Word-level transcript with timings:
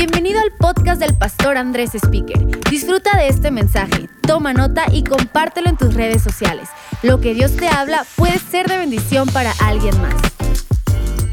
Bienvenido 0.00 0.40
al 0.40 0.50
podcast 0.52 0.98
del 0.98 1.14
pastor 1.14 1.58
Andrés 1.58 1.94
Speaker. 1.94 2.46
Disfruta 2.70 3.14
de 3.18 3.28
este 3.28 3.50
mensaje, 3.50 4.08
toma 4.22 4.54
nota 4.54 4.86
y 4.90 5.04
compártelo 5.04 5.68
en 5.68 5.76
tus 5.76 5.92
redes 5.92 6.22
sociales. 6.22 6.70
Lo 7.02 7.20
que 7.20 7.34
Dios 7.34 7.54
te 7.54 7.68
habla 7.68 8.06
puede 8.16 8.38
ser 8.38 8.66
de 8.66 8.78
bendición 8.78 9.28
para 9.28 9.52
alguien 9.62 9.94
más. 10.00 10.14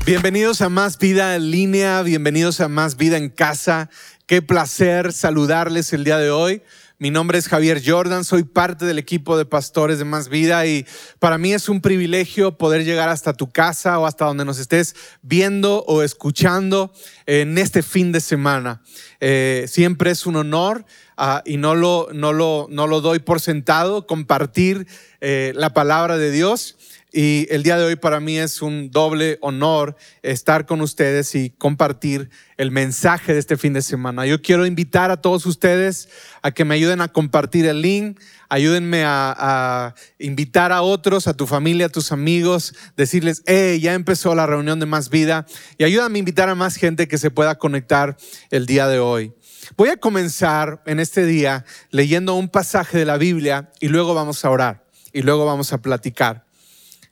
Bienvenidos 0.06 0.60
a 0.60 0.68
Más 0.68 0.98
Vida 0.98 1.38
en 1.38 1.50
línea, 1.50 2.02
bienvenidos 2.02 2.60
a 2.60 2.68
Más 2.68 2.98
Vida 2.98 3.16
en 3.16 3.30
casa. 3.30 3.90
Qué 4.26 4.42
placer 4.42 5.14
saludarles 5.14 5.94
el 5.94 6.04
día 6.04 6.18
de 6.18 6.30
hoy. 6.30 6.62
Mi 7.00 7.12
nombre 7.12 7.38
es 7.38 7.48
Javier 7.48 7.80
Jordan, 7.86 8.24
soy 8.24 8.42
parte 8.42 8.86
del 8.86 8.98
equipo 8.98 9.38
de 9.38 9.46
pastores 9.46 10.00
de 10.00 10.04
Más 10.04 10.30
Vida 10.30 10.66
y 10.66 10.84
para 11.20 11.38
mí 11.38 11.54
es 11.54 11.70
un 11.70 11.80
privilegio 11.80 12.58
poder 12.58 12.86
llegar 12.86 13.08
hasta 13.08 13.34
tu 13.34 13.52
casa 13.52 14.00
o 14.00 14.08
hasta 14.08 14.26
donde 14.26 14.46
nos 14.46 14.58
estés 14.58 14.96
viendo 15.22 15.84
o 15.86 16.02
escuchando 16.02 16.92
en 17.28 17.60
este 17.60 17.84
fin 17.84 18.12
de 18.12 18.20
semana. 18.20 18.82
Eh, 19.20 19.66
siempre 19.68 20.10
es 20.10 20.26
un 20.26 20.38
honor 20.38 20.86
ah, 21.18 21.44
y 21.46 21.58
no 21.58 21.76
lo, 21.76 22.08
no, 22.14 22.34
lo, 22.34 22.66
no 22.72 22.88
lo 22.88 23.00
doy 23.00 23.20
por 23.20 23.42
sentado 23.42 24.08
compartir 24.08 24.88
eh, 25.22 25.54
la 25.56 25.74
palabra 25.74 26.18
de 26.18 26.32
Dios. 26.32 26.78
Y 27.14 27.48
el 27.50 27.64
día 27.64 27.78
de 27.78 27.86
hoy 27.86 27.96
para 27.96 28.20
mí 28.20 28.38
es 28.38 28.62
un 28.62 28.92
doble 28.92 29.38
honor 29.42 29.96
estar 30.24 30.66
con 30.66 30.82
ustedes 30.82 31.34
y 31.36 31.52
compartir 31.52 32.30
el 32.58 32.70
mensaje 32.70 33.34
de 33.34 33.40
este 33.40 33.56
fin 33.56 33.72
de 33.72 33.82
semana. 33.82 34.26
Yo 34.26 34.42
quiero 34.42 34.66
invitar 34.66 35.10
a 35.10 35.22
todos 35.22 35.46
ustedes 35.46 36.10
a 36.42 36.52
que 36.52 36.66
me 36.66 36.76
ayuden 36.76 37.00
a 37.00 37.08
compartir 37.08 37.66
el 37.66 37.82
link, 37.82 38.20
ayúdenme 38.50 39.04
a, 39.06 39.96
invitar 40.20 40.74
a 40.74 40.82
otros, 40.82 41.28
a 41.28 41.34
tu 41.34 41.48
familia, 41.48 41.86
a 41.86 41.90
tus 41.90 42.12
amigos, 42.12 42.76
decirles, 42.98 43.42
hey, 43.46 43.80
ya 43.80 43.94
empezó 43.94 44.36
la 44.36 44.46
reunión 44.46 44.80
de 44.82 44.86
más 44.86 45.10
vida 45.10 45.46
y 45.78 45.86
ayúdame 45.86 46.18
a 46.18 46.20
invitar 46.20 46.50
a 46.50 46.56
más 46.56 46.76
gente 46.76 47.08
que 47.08 47.18
se 47.18 47.32
pueda 47.32 47.58
conectar 47.58 48.18
el 48.52 48.66
día 48.66 48.88
de 48.88 49.00
hoy. 49.00 49.34
Voy 49.78 49.90
a 49.90 49.98
comenzar 49.98 50.82
en 50.86 51.00
este 51.00 51.26
día 51.26 51.64
leyendo 51.90 52.36
un 52.36 52.50
pasaje 52.50 52.98
de 52.98 53.06
la 53.06 53.18
Biblia 53.18 53.72
y 53.80 53.88
luego 53.88 54.14
vamos 54.14 54.44
a 54.44 54.50
orar 54.50 54.86
y 55.14 55.22
luego 55.22 55.46
vamos 55.46 55.72
a 55.72 55.82
platicar. 55.82 56.47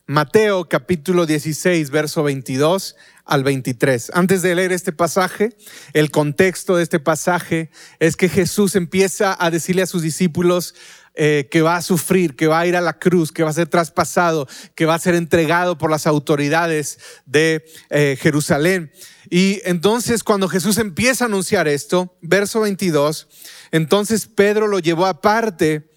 Mateo 0.07 0.69
capítulo 0.69 1.25
16, 1.25 1.89
verso 1.89 2.21
22 2.21 2.95
al 3.25 3.43
23. 3.43 4.11
Antes 4.13 4.43
de 4.43 4.53
leer 4.53 4.71
este 4.71 4.91
pasaje, 4.91 5.57
el 5.93 6.11
contexto 6.11 6.75
de 6.75 6.83
este 6.83 6.99
pasaje 6.99 7.71
es 7.97 8.15
que 8.15 8.29
Jesús 8.29 8.75
empieza 8.75 9.35
a 9.39 9.49
decirle 9.49 9.81
a 9.81 9.87
sus 9.87 10.03
discípulos 10.03 10.75
eh, 11.15 11.47
que 11.49 11.63
va 11.63 11.77
a 11.77 11.81
sufrir, 11.81 12.35
que 12.35 12.45
va 12.45 12.59
a 12.59 12.67
ir 12.67 12.75
a 12.75 12.81
la 12.81 12.99
cruz, 12.99 13.31
que 13.31 13.41
va 13.41 13.49
a 13.49 13.53
ser 13.53 13.67
traspasado, 13.67 14.47
que 14.75 14.85
va 14.85 14.93
a 14.93 14.99
ser 14.99 15.15
entregado 15.15 15.79
por 15.79 15.89
las 15.89 16.05
autoridades 16.05 16.99
de 17.25 17.65
eh, 17.89 18.15
Jerusalén. 18.21 18.91
Y 19.31 19.59
entonces 19.65 20.23
cuando 20.23 20.47
Jesús 20.47 20.77
empieza 20.77 21.25
a 21.25 21.29
anunciar 21.29 21.67
esto, 21.67 22.15
verso 22.21 22.59
22, 22.59 23.27
entonces 23.71 24.27
Pedro 24.27 24.67
lo 24.67 24.77
llevó 24.77 25.07
aparte 25.07 25.89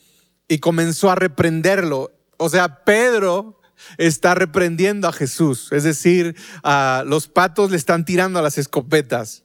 y 0.48 0.60
comenzó 0.60 1.10
a 1.10 1.14
reprenderlo. 1.14 2.10
O 2.38 2.48
sea, 2.48 2.84
Pedro 2.84 3.57
está 3.96 4.34
reprendiendo 4.34 5.08
a 5.08 5.12
Jesús. 5.12 5.68
Es 5.72 5.84
decir, 5.84 6.36
los 7.04 7.28
patos 7.28 7.70
le 7.70 7.76
están 7.76 8.04
tirando 8.04 8.38
a 8.38 8.42
las 8.42 8.58
escopetas. 8.58 9.44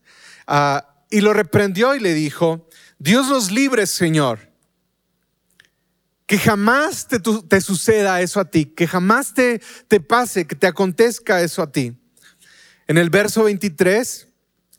y 1.10 1.22
lo 1.22 1.34
reprendió 1.34 1.96
y 1.96 2.00
le 2.00 2.14
dijo, 2.14 2.68
Dios 2.98 3.28
los 3.28 3.52
libre, 3.52 3.86
Señor. 3.86 4.52
Que 6.26 6.38
jamás 6.38 7.08
te, 7.08 7.62
suceda 7.62 8.22
eso 8.22 8.40
a 8.40 8.46
ti, 8.46 8.66
que 8.66 8.88
jamás 8.88 9.34
te, 9.34 9.60
pase, 10.00 10.48
que 10.48 10.56
te 10.56 10.68
acontezca 10.68 11.42
eso 11.42 11.62
a 11.62 11.72
ti. 11.72 11.98
En 12.88 12.98
el 12.98 13.10
verso 13.10 13.44
23, 13.44 14.28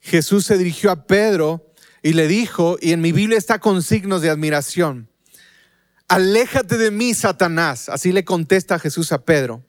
Jesús 0.00 0.46
se 0.46 0.56
dirigió 0.58 0.90
a 0.90 1.06
Pedro 1.06 1.70
y 2.02 2.14
le 2.14 2.28
dijo, 2.28 2.78
y 2.80 2.92
en 2.92 3.00
mi 3.00 3.12
Biblia 3.12 3.38
está 3.38 3.58
con 3.58 3.82
signos 3.82 4.22
de 4.22 4.30
admiración, 4.30 5.10
Aléjate 6.08 6.76
de 6.76 6.90
mí, 6.90 7.14
Satanás. 7.14 7.88
Así 7.88 8.12
le 8.12 8.24
contesta 8.24 8.78
Jesús 8.78 9.12
a 9.12 9.24
Pedro. 9.24 9.64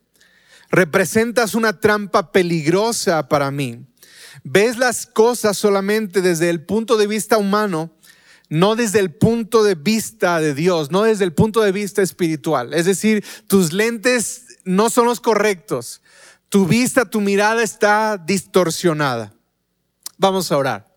Representas 0.69 1.56
una 1.56 1.79
trampa 1.79 2.31
peligrosa 2.31 3.28
para 3.29 3.51
mí. 3.51 3.85
Ves 4.44 4.78
las 4.78 5.06
cosas 5.06 5.57
solamente 5.57 6.22
desde 6.22 6.50
el 6.50 6.66
punto 6.66 6.97
de 6.97 7.07
vista 7.07 7.38
humano, 7.38 7.95
no 8.50 8.75
desde 8.75 9.00
el 9.00 9.12
punto 9.12 9.63
de 9.63 9.75
vista 9.75 10.40
de 10.40 10.53
Dios, 10.53 10.91
no 10.91 11.03
desde 11.03 11.24
el 11.24 11.34
punto 11.34 11.62
de 11.62 11.72
vista 11.72 12.01
espiritual. 12.01 12.74
Es 12.74 12.85
decir, 12.85 13.24
tus 13.47 13.74
lentes 13.74 14.59
no 14.66 14.90
son 14.90 15.06
los 15.06 15.22
correctos. 15.22 16.01
Tu 16.50 16.66
vista, 16.66 17.06
tu 17.06 17.22
mirada 17.22 17.63
está 17.63 18.18
distorsionada. 18.18 19.34
Vamos 20.18 20.51
a 20.51 20.57
orar. 20.57 20.95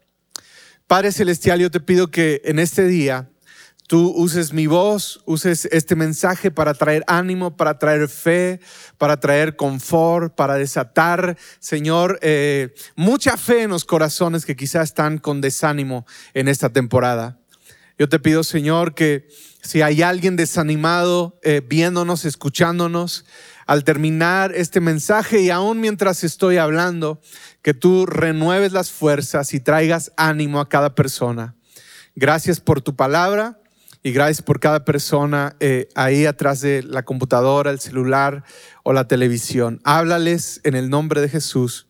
Padre 0.87 1.13
Celestial, 1.13 1.61
yo 1.61 1.71
te 1.71 1.81
pido 1.81 2.11
que 2.11 2.41
en 2.45 2.59
este 2.59 2.87
día 2.87 3.31
tú 3.89 4.13
uses 4.15 4.53
mi 4.53 4.67
voz, 4.67 5.21
uses 5.25 5.67
este 5.73 5.97
mensaje 5.97 6.51
para 6.51 6.75
traer 6.75 7.03
ánimo, 7.07 7.57
para 7.57 7.79
traer 7.79 8.09
fe, 8.09 8.61
para 8.99 9.19
traer 9.19 9.57
confort, 9.57 10.35
para 10.35 10.55
desatar, 10.55 11.39
Señor, 11.59 12.19
eh, 12.21 12.75
mucha 12.97 13.39
fe 13.39 13.63
en 13.63 13.71
los 13.71 13.87
corazones 13.87 14.45
que 14.45 14.57
quizás 14.57 14.91
están 14.91 15.17
con 15.17 15.41
desánimo 15.41 16.07
en 16.35 16.49
esta 16.49 16.69
temporada. 16.69 17.41
Yo 17.99 18.11
te 18.11 18.21
pido, 18.21 18.45
Señor, 18.45 18.95
que 18.95 19.27
si 19.63 19.81
hay 19.81 20.03
alguien 20.03 20.37
desanimado 20.37 21.41
eh, 21.43 21.63
viéndonos, 21.67 22.27
escuchándonos, 22.27 23.25
al 23.67 23.85
terminar 23.85 24.53
este 24.55 24.81
mensaje 24.81 25.41
y 25.41 25.51
aún 25.51 25.81
mientras 25.81 26.25
estoy 26.25 26.59
hablando, 26.59 27.23
que 27.63 27.73
tú 27.73 28.05
renueves 28.05 28.73
las 28.73 28.91
fuerzas 28.91 29.55
y 29.55 29.61
traigas 29.61 30.13
ánimo 30.19 30.61
a 30.61 30.69
cada 30.69 30.95
persona. 30.95 31.55
Gracias 32.15 32.61
por 32.61 32.83
tu 32.83 32.95
palabra. 32.95 33.59
Y 34.03 34.13
gracias 34.13 34.43
por 34.43 34.61
cada 34.61 34.85
persona 34.85 35.57
eh, 35.61 35.89
ahí 35.95 36.25
atrás 36.27 36.61
de 36.61 36.83
la 36.83 37.05
computadora, 37.05 37.71
el 37.71 37.81
celular 37.81 38.45
o 38.85 38.93
la 38.93 39.09
televisión. 39.09 39.81
Háblales 39.85 40.61
en 40.65 40.77
el 40.77 40.89
nombre 40.89 41.21
de 41.21 41.29
Jesús. 41.29 41.89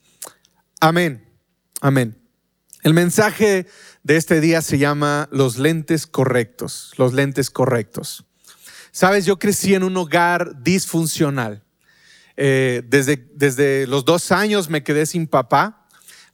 Amén. 0.80 1.24
Amén. 1.80 2.18
El 2.82 2.94
mensaje 2.94 3.66
de 4.02 4.16
este 4.16 4.40
día 4.40 4.62
se 4.62 4.78
llama 4.78 5.28
los 5.30 5.58
lentes 5.58 6.06
correctos. 6.06 6.92
Los 6.96 7.12
lentes 7.12 7.50
correctos. 7.50 8.24
Sabes, 8.90 9.26
yo 9.26 9.38
crecí 9.38 9.74
en 9.74 9.82
un 9.82 9.96
hogar 9.96 10.62
disfuncional. 10.62 11.62
Eh, 12.36 12.82
desde, 12.86 13.28
desde 13.34 13.86
los 13.86 14.04
dos 14.04 14.32
años 14.32 14.70
me 14.70 14.82
quedé 14.82 15.06
sin 15.06 15.26
papá 15.26 15.77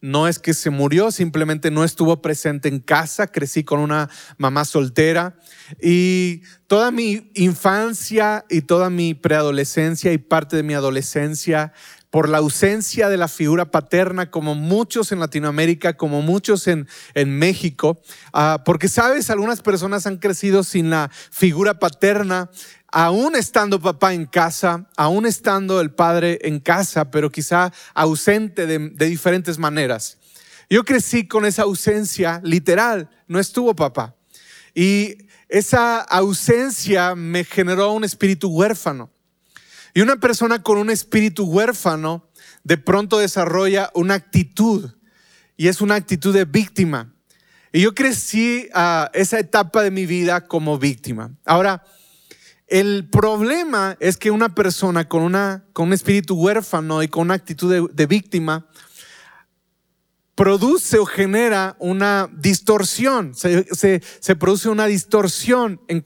no 0.05 0.29
es 0.29 0.39
que 0.39 0.53
se 0.53 0.69
murió, 0.69 1.11
simplemente 1.11 1.71
no 1.71 1.83
estuvo 1.83 2.21
presente 2.21 2.69
en 2.69 2.81
casa, 2.81 3.27
crecí 3.29 3.65
con 3.65 3.81
una 3.81 4.11
mamá 4.37 4.67
soltera. 4.67 5.39
Y 5.81 6.43
toda 6.67 6.91
mi 6.91 7.31
infancia 7.33 8.45
y 8.51 8.61
toda 8.61 8.91
mi 8.91 9.15
preadolescencia 9.15 10.13
y 10.13 10.19
parte 10.19 10.57
de 10.57 10.63
mi 10.63 10.75
adolescencia 10.75 11.73
por 12.11 12.29
la 12.29 12.39
ausencia 12.39 13.09
de 13.09 13.17
la 13.17 13.29
figura 13.29 13.71
paterna, 13.71 14.31
como 14.31 14.55
muchos 14.55 15.11
en 15.11 15.21
Latinoamérica, 15.21 15.97
como 15.97 16.21
muchos 16.21 16.69
en, 16.69 16.87
en 17.15 17.39
México, 17.39 18.03
ah, 18.35 18.63
porque 18.63 18.89
sabes, 18.89 19.31
algunas 19.31 19.63
personas 19.63 20.07
han 20.07 20.19
crecido 20.19 20.65
sin 20.65 20.91
la 20.91 21.11
figura 21.31 21.79
paterna, 21.79 22.51
aún 22.95 23.35
estando 23.35 23.81
papá 23.81 24.15
en 24.15 24.25
casa, 24.25 24.89
aún 24.97 25.27
estando 25.27 25.81
el 25.81 25.91
padre 25.91 26.39
en 26.43 26.61
casa, 26.61 27.11
pero 27.11 27.29
quizá 27.29 27.73
ausente 27.93 28.69
de, 28.69 28.79
diferentes 29.09 29.59
maneras. 29.59 30.19
Yo 30.71 30.85
crecí 30.85 31.27
con 31.27 31.45
esa 31.45 31.63
ausencia 31.63 32.41
literal, 32.45 33.11
no 33.27 33.41
estuvo 33.41 33.75
papá. 33.75 34.15
Y 34.77 35.27
esa 35.49 36.03
ausencia 36.03 37.17
me 37.17 37.43
generó 37.43 37.91
un 37.93 38.05
espíritu 38.05 38.49
huérfano. 38.49 39.11
Y 39.93 40.01
una 40.01 40.15
persona 40.15 40.63
con 40.63 40.79
un 40.79 40.89
espíritu 40.89 41.47
huérfano 41.47 42.31
de 42.63 42.79
pronto 42.79 43.19
desarrolla 43.19 43.91
una 43.95 44.15
actitud 44.15 44.93
y 45.57 45.67
es 45.67 45.81
una 45.81 45.97
actitud 45.97 46.33
de 46.33 46.45
víctima. 46.45 47.13
Y 47.73 47.81
yo 47.81 47.93
crecí 47.93 48.69
a 48.73 49.11
esa 49.15 49.41
etapa 49.41 49.83
de 49.83 49.91
mi 49.91 50.07
vida 50.07 50.47
como 50.47 50.79
víctima. 50.79 51.33
Ahora, 51.45 51.85
el 52.67 53.09
problema 53.11 53.97
es 54.01 54.17
que 54.17 54.31
una 54.31 54.55
persona 54.55 55.09
con, 55.09 55.23
una, 55.23 55.65
con 55.73 55.89
un 55.89 55.93
espíritu 55.93 56.35
huérfano 56.35 57.03
y 57.03 57.09
con 57.09 57.23
una 57.23 57.35
actitud 57.35 57.91
de, 57.91 58.07
víctima 58.07 58.67
produce 60.35 60.99
o 60.99 61.05
genera 61.05 61.77
una 61.79 62.29
distorsión, 62.33 63.35
se, 63.35 64.01
produce 64.39 64.69
una 64.69 64.87
distorsión 64.87 65.81
en, 65.89 66.03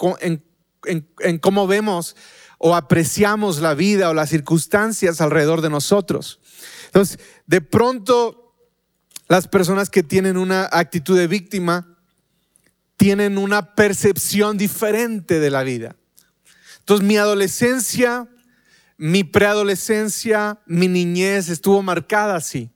en 0.84 1.38
cómo 1.38 1.66
vemos 1.66 2.16
o 2.58 2.74
apreciamos 2.74 3.60
la 3.60 3.74
vida 3.74 4.10
o 4.10 4.14
las 4.14 4.30
circunstancias 4.30 5.20
alrededor 5.20 5.60
de 5.62 5.70
nosotros. 5.70 6.40
Entonces, 6.86 7.20
de 7.46 7.60
pronto, 7.60 8.56
las 9.28 9.46
personas 9.46 9.90
que 9.90 10.02
tienen 10.02 10.36
una 10.36 10.68
actitud 10.72 11.16
de 11.16 11.28
víctima 11.28 11.96
tienen 12.96 13.38
una 13.38 13.76
percepción 13.76 14.58
diferente 14.58 15.38
de 15.38 15.50
la 15.50 15.62
vida. 15.62 15.94
Entonces, 16.88 17.06
mi 17.06 17.18
adolescencia, 17.18 18.26
mi 18.96 19.22
preadolescencia, 19.22 20.58
mi 20.64 20.88
niñez 20.88 21.50
estuvo 21.50 21.82
marcada 21.82 22.34
así 22.34 22.70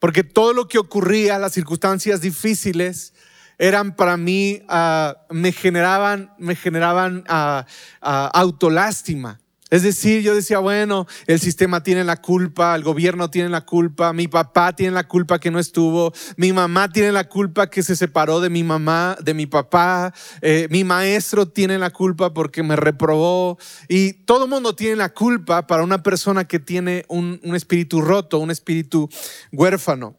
porque 0.00 0.24
todo 0.24 0.54
lo 0.54 0.66
que 0.66 0.78
ocurría, 0.78 1.38
las 1.38 1.52
circunstancias 1.52 2.22
difíciles, 2.22 3.12
eran 3.58 3.94
para 3.94 4.16
mí, 4.16 4.62
ah, 4.68 5.14
me 5.28 5.52
generaban, 5.52 6.32
me 6.38 6.56
generaban 6.56 7.22
uh, 7.28 7.64
autolástima. 8.00 9.39
Es 9.70 9.82
decir, 9.82 10.22
yo 10.22 10.34
decía, 10.34 10.58
bueno, 10.58 11.06
el 11.28 11.38
sistema 11.38 11.82
tiene 11.82 12.02
la 12.02 12.16
culpa, 12.16 12.74
el 12.74 12.82
gobierno 12.82 13.30
tiene 13.30 13.48
la 13.48 13.64
culpa, 13.64 14.12
mi 14.12 14.26
papá 14.26 14.74
tiene 14.74 14.92
la 14.92 15.06
culpa 15.06 15.38
que 15.38 15.52
no 15.52 15.60
estuvo, 15.60 16.12
mi 16.36 16.52
mamá 16.52 16.90
tiene 16.90 17.12
la 17.12 17.28
culpa 17.28 17.70
que 17.70 17.84
se 17.84 17.94
separó 17.94 18.40
de 18.40 18.50
mi 18.50 18.64
mamá, 18.64 19.16
de 19.22 19.32
mi 19.32 19.46
papá, 19.46 20.12
eh, 20.42 20.66
mi 20.70 20.82
maestro 20.82 21.46
tiene 21.46 21.78
la 21.78 21.90
culpa 21.90 22.34
porque 22.34 22.64
me 22.64 22.74
reprobó. 22.74 23.58
Y 23.88 24.12
todo 24.24 24.44
el 24.44 24.50
mundo 24.50 24.74
tiene 24.74 24.96
la 24.96 25.14
culpa 25.14 25.68
para 25.68 25.84
una 25.84 26.02
persona 26.02 26.44
que 26.46 26.58
tiene 26.58 27.04
un, 27.08 27.40
un 27.44 27.54
espíritu 27.54 28.00
roto, 28.00 28.40
un 28.40 28.50
espíritu 28.50 29.08
huérfano. 29.52 30.16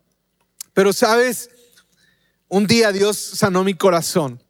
Pero 0.74 0.94
sabes, 0.94 1.50
un 2.48 2.68
día 2.68 2.94
Dios 2.94 3.18
sanó 3.18 3.66
mi 3.66 3.74
corazón 3.74 4.42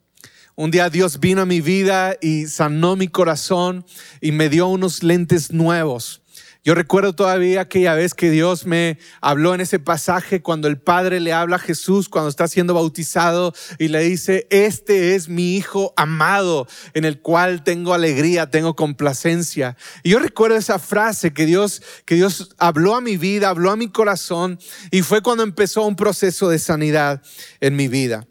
un 0.56 0.72
día 0.72 0.90
Dios 0.90 1.20
vino 1.20 1.42
a 1.42 1.46
mi 1.46 1.62
vida 1.62 2.16
y 2.22 2.48
sanó 2.48 2.96
mi 2.96 3.08
corazón 3.08 3.86
y 4.20 4.32
me 4.32 4.50
dio 4.50 4.68
unos 4.68 5.04
lentes 5.04 5.52
nuevos. 5.52 6.22
Yo 6.64 6.76
recuerdo 6.76 7.14
todavía 7.14 7.62
aquella 7.62 7.96
vez 7.96 8.14
que 8.14 8.30
Dios 8.30 8.68
me 8.68 9.00
habló 9.20 9.56
en 9.56 9.62
ese 9.62 9.80
pasaje 9.80 10.44
cuando 10.44 10.68
el 10.68 10.78
Padre 10.78 11.20
le 11.20 11.34
habla 11.34 11.56
a 11.56 11.60
Jesús 11.60 12.08
cuando 12.08 12.30
está 12.30 12.48
siendo 12.48 12.76
bautizado 12.76 13.52
y 13.80 13.88
le 13.88 14.02
dice, 14.04 14.46
este 14.52 15.16
es 15.16 15.28
mi 15.28 15.56
Hijo 15.56 15.92
amado 15.98 16.68
en 16.94 17.06
el 17.06 17.20
cual 17.20 17.64
tengo 17.64 17.96
alegría, 17.96 18.52
tengo 18.52 18.76
complacencia. 18.76 19.76
Y 20.04 20.12
yo 20.12 20.20
recuerdo 20.20 20.56
esa 20.56 20.78
frase 20.78 21.34
que 21.34 21.48
Dios, 21.48 21.82
que 22.06 22.14
Dios 22.14 22.54
habló 22.60 22.96
a 22.96 23.02
mi 23.02 23.18
vida, 23.18 23.50
habló 23.50 23.72
a 23.72 23.76
mi 23.76 23.90
corazón 23.90 24.60
y 24.92 25.02
fue 25.02 25.24
cuando 25.24 25.42
empezó 25.42 25.88
un 25.88 25.96
proceso 25.96 26.48
de 26.48 26.60
sanidad 26.60 27.24
en 27.60 27.76
mi 27.76 27.88
vida. 27.88 28.28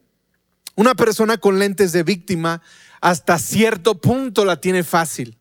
Una 0.81 0.95
persona 0.95 1.37
con 1.37 1.59
lentes 1.59 1.93
de 1.93 2.03
víctima 2.03 2.63
hasta 3.03 3.39
cierto 3.39 4.01
punto 4.01 4.47
la 4.47 4.63
tiene 4.63 4.83
fácil. 4.83 5.37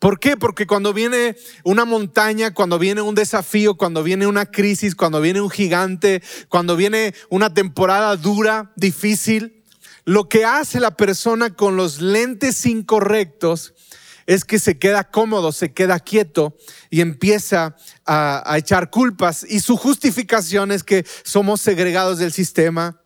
¿Por 0.00 0.18
qué? 0.18 0.36
Porque 0.36 0.66
cuando 0.66 0.92
viene 0.92 1.36
una 1.62 1.84
montaña, 1.84 2.52
cuando 2.52 2.76
viene 2.76 3.00
un 3.00 3.14
desafío, 3.14 3.76
cuando 3.76 4.02
viene 4.02 4.26
una 4.26 4.46
crisis, 4.46 4.96
cuando 4.96 5.20
viene 5.20 5.40
un 5.40 5.48
gigante, 5.48 6.24
cuando 6.48 6.74
viene 6.74 7.14
una 7.28 7.54
temporada 7.54 8.16
dura, 8.16 8.72
difícil, 8.74 9.62
lo 10.06 10.28
que 10.28 10.44
hace 10.44 10.80
la 10.80 10.96
persona 10.96 11.50
con 11.50 11.76
los 11.76 12.00
lentes 12.00 12.66
incorrectos 12.66 13.74
es 14.26 14.44
que 14.44 14.58
se 14.58 14.76
queda 14.76 15.04
cómodo, 15.04 15.52
se 15.52 15.72
queda 15.72 16.00
quieto 16.00 16.56
y 16.90 17.00
empieza 17.00 17.76
a, 18.06 18.56
echar 18.56 18.90
culpas. 18.90 19.46
Y 19.48 19.60
su 19.60 19.76
justificación 19.76 20.72
es 20.72 20.82
que 20.82 21.06
somos 21.22 21.60
segregados 21.60 22.18
del 22.18 22.32
sistema, 22.32 22.99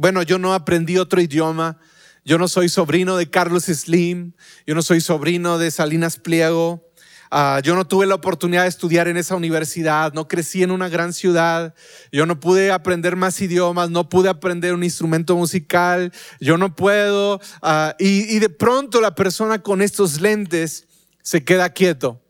bueno, 0.00 0.22
yo 0.22 0.38
no 0.38 0.54
aprendí 0.54 0.96
otro 0.96 1.20
idioma. 1.20 1.76
Yo 2.24 2.38
no 2.38 2.48
soy 2.48 2.70
sobrino 2.70 3.18
de 3.18 3.28
Carlos 3.28 3.64
Slim. 3.64 4.32
Yo 4.66 4.74
no 4.74 4.80
soy 4.80 5.02
sobrino 5.02 5.58
de 5.58 5.70
Salinas 5.70 6.16
Pliego. 6.16 6.90
Ah, 7.30 7.60
yo 7.62 7.74
no 7.74 7.86
tuve 7.86 8.06
la 8.06 8.14
oportunidad 8.14 8.62
de 8.62 8.70
estudiar 8.70 9.08
en 9.08 9.18
esa 9.18 9.36
universidad. 9.36 10.14
No 10.14 10.26
crecí 10.26 10.62
en 10.62 10.70
una 10.70 10.88
gran 10.88 11.12
ciudad. 11.12 11.74
Yo 12.12 12.24
no 12.24 12.40
pude 12.40 12.72
aprender 12.72 13.14
más 13.14 13.42
idiomas. 13.42 13.90
No 13.90 14.08
pude 14.08 14.30
aprender 14.30 14.72
un 14.72 14.84
instrumento 14.84 15.36
musical. 15.36 16.14
Yo 16.40 16.56
no 16.56 16.74
puedo. 16.74 17.38
Ah, 17.60 17.94
y, 17.98 18.34
y 18.34 18.38
de 18.38 18.48
pronto 18.48 19.02
la 19.02 19.14
persona 19.14 19.62
con 19.62 19.82
estos 19.82 20.22
lentes 20.22 20.86
se 21.20 21.44
queda 21.44 21.68
quieto. 21.74 22.22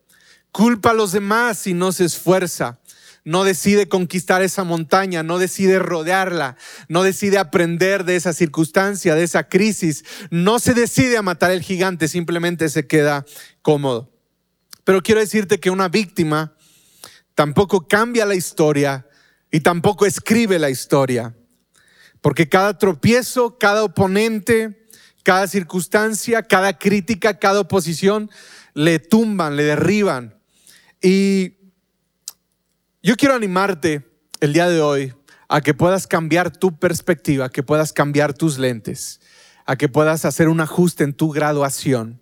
Culpa 0.51 0.89
a 0.89 0.93
los 0.93 1.13
demás 1.13 1.65
y 1.67 1.73
no 1.73 1.93
se 1.93 2.03
esfuerza 2.03 2.80
no 3.23 3.43
decide 3.43 3.87
conquistar 3.87 4.41
esa 4.41 4.63
montaña, 4.63 5.23
no 5.23 5.37
decide 5.37 5.79
rodearla, 5.79 6.57
no 6.87 7.03
decide 7.03 7.37
aprender 7.37 8.03
de 8.03 8.15
esa 8.15 8.33
circunstancia, 8.33 9.15
de 9.15 9.23
esa 9.23 9.47
crisis, 9.47 10.03
no 10.31 10.59
se 10.59 10.73
decide 10.73 11.17
a 11.17 11.21
matar 11.21 11.51
el 11.51 11.61
gigante, 11.61 12.07
simplemente 12.07 12.69
se 12.69 12.87
queda 12.87 13.25
cómodo. 13.61 14.11
Pero 14.83 15.03
quiero 15.03 15.21
decirte 15.21 15.59
que 15.59 15.69
una 15.69 15.87
víctima 15.87 16.55
tampoco 17.35 17.87
cambia 17.87 18.25
la 18.25 18.35
historia 18.35 19.07
y 19.51 19.59
tampoco 19.59 20.05
escribe 20.05 20.57
la 20.57 20.69
historia, 20.69 21.35
porque 22.21 22.49
cada 22.49 22.77
tropiezo, 22.77 23.57
cada 23.59 23.83
oponente, 23.83 24.87
cada 25.23 25.47
circunstancia, 25.47 26.41
cada 26.43 26.77
crítica, 26.77 27.37
cada 27.37 27.59
oposición, 27.59 28.31
le 28.73 28.99
tumban, 28.99 29.55
le 29.55 29.63
derriban. 29.63 30.35
Y 31.01 31.60
yo 33.03 33.15
quiero 33.15 33.33
animarte 33.33 34.05
el 34.39 34.53
día 34.53 34.69
de 34.69 34.79
hoy 34.79 35.13
a 35.49 35.61
que 35.61 35.73
puedas 35.73 36.05
cambiar 36.05 36.55
tu 36.55 36.77
perspectiva, 36.77 37.49
que 37.49 37.63
puedas 37.63 37.93
cambiar 37.93 38.33
tus 38.33 38.59
lentes, 38.59 39.19
a 39.65 39.75
que 39.75 39.89
puedas 39.89 40.23
hacer 40.23 40.47
un 40.47 40.61
ajuste 40.61 41.03
en 41.03 41.13
tu 41.13 41.31
graduación. 41.31 42.21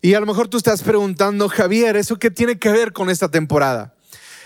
Y 0.00 0.14
a 0.14 0.20
lo 0.20 0.26
mejor 0.26 0.48
tú 0.48 0.56
estás 0.56 0.82
preguntando, 0.82 1.48
Javier, 1.48 1.96
¿eso 1.96 2.18
qué 2.18 2.30
tiene 2.30 2.58
que 2.58 2.70
ver 2.70 2.92
con 2.92 3.10
esta 3.10 3.28
temporada? 3.28 3.94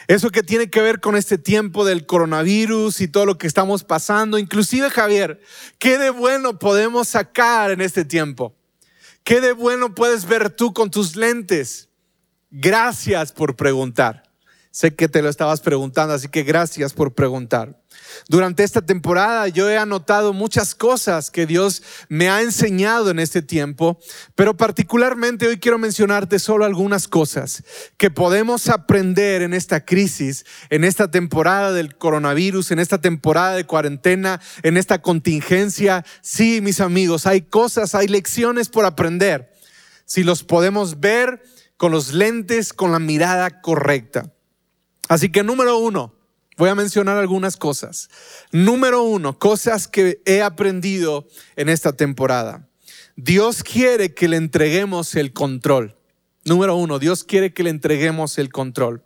Eso 0.06 0.30
qué 0.30 0.42
tiene 0.42 0.70
que 0.70 0.80
ver 0.80 1.00
con 1.00 1.16
este 1.16 1.36
tiempo 1.36 1.84
del 1.84 2.06
coronavirus 2.06 3.02
y 3.02 3.08
todo 3.08 3.26
lo 3.26 3.36
que 3.36 3.46
estamos 3.46 3.84
pasando. 3.84 4.38
Inclusive, 4.38 4.88
Javier, 4.88 5.42
¿qué 5.78 5.98
de 5.98 6.08
bueno 6.08 6.58
podemos 6.58 7.08
sacar 7.08 7.72
en 7.72 7.82
este 7.82 8.06
tiempo? 8.06 8.56
¿Qué 9.22 9.42
de 9.42 9.52
bueno 9.52 9.94
puedes 9.94 10.24
ver 10.24 10.48
tú 10.48 10.72
con 10.72 10.90
tus 10.90 11.14
lentes? 11.14 11.90
Gracias 12.50 13.32
por 13.32 13.54
preguntar. 13.54 14.27
Sé 14.70 14.94
que 14.94 15.08
te 15.08 15.22
lo 15.22 15.28
estabas 15.28 15.60
preguntando, 15.60 16.14
así 16.14 16.28
que 16.28 16.42
gracias 16.42 16.92
por 16.92 17.14
preguntar. 17.14 17.82
Durante 18.28 18.64
esta 18.64 18.82
temporada 18.82 19.48
yo 19.48 19.68
he 19.68 19.78
anotado 19.78 20.32
muchas 20.32 20.74
cosas 20.74 21.30
que 21.30 21.46
Dios 21.46 21.82
me 22.08 22.28
ha 22.28 22.42
enseñado 22.42 23.10
en 23.10 23.18
este 23.18 23.42
tiempo, 23.42 23.98
pero 24.34 24.56
particularmente 24.56 25.46
hoy 25.46 25.58
quiero 25.58 25.78
mencionarte 25.78 26.38
solo 26.38 26.64
algunas 26.64 27.08
cosas 27.08 27.62
que 27.96 28.10
podemos 28.10 28.68
aprender 28.68 29.42
en 29.42 29.54
esta 29.54 29.84
crisis, 29.84 30.44
en 30.70 30.84
esta 30.84 31.10
temporada 31.10 31.72
del 31.72 31.96
coronavirus, 31.96 32.70
en 32.70 32.78
esta 32.78 33.00
temporada 33.00 33.56
de 33.56 33.64
cuarentena, 33.64 34.40
en 34.62 34.76
esta 34.76 35.00
contingencia. 35.00 36.04
Sí, 36.20 36.60
mis 36.60 36.80
amigos, 36.80 37.26
hay 37.26 37.42
cosas, 37.42 37.94
hay 37.94 38.08
lecciones 38.08 38.68
por 38.68 38.84
aprender. 38.84 39.52
Si 40.04 40.24
los 40.24 40.44
podemos 40.44 41.00
ver 41.00 41.42
con 41.76 41.92
los 41.92 42.12
lentes, 42.12 42.72
con 42.72 42.92
la 42.92 42.98
mirada 42.98 43.60
correcta. 43.60 44.32
Así 45.08 45.30
que 45.30 45.42
número 45.42 45.78
uno, 45.78 46.14
voy 46.56 46.68
a 46.68 46.74
mencionar 46.74 47.16
algunas 47.16 47.56
cosas. 47.56 48.10
Número 48.52 49.02
uno, 49.02 49.38
cosas 49.38 49.88
que 49.88 50.20
he 50.26 50.42
aprendido 50.42 51.26
en 51.56 51.68
esta 51.68 51.94
temporada. 51.94 52.68
Dios 53.16 53.64
quiere 53.64 54.14
que 54.14 54.28
le 54.28 54.36
entreguemos 54.36 55.16
el 55.16 55.32
control. 55.32 55.96
Número 56.44 56.76
uno, 56.76 56.98
Dios 56.98 57.24
quiere 57.24 57.52
que 57.52 57.62
le 57.62 57.70
entreguemos 57.70 58.38
el 58.38 58.52
control. 58.52 59.02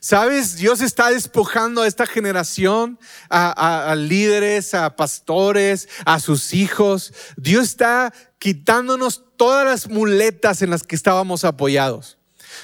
¿Sabes? 0.00 0.56
Dios 0.56 0.80
está 0.80 1.10
despojando 1.10 1.82
a 1.82 1.86
esta 1.86 2.06
generación, 2.06 2.98
a, 3.30 3.94
líderes, 3.96 4.74
a 4.74 4.94
pastores, 4.96 5.88
a 6.04 6.20
sus 6.20 6.54
hijos. 6.54 7.12
Dios 7.36 7.64
está 7.64 8.12
quitándonos 8.38 9.24
todas 9.36 9.64
las 9.64 9.88
muletas 9.88 10.62
en 10.62 10.70
las 10.70 10.84
que 10.84 10.94
estábamos 10.94 11.44
apoyados. 11.44 12.17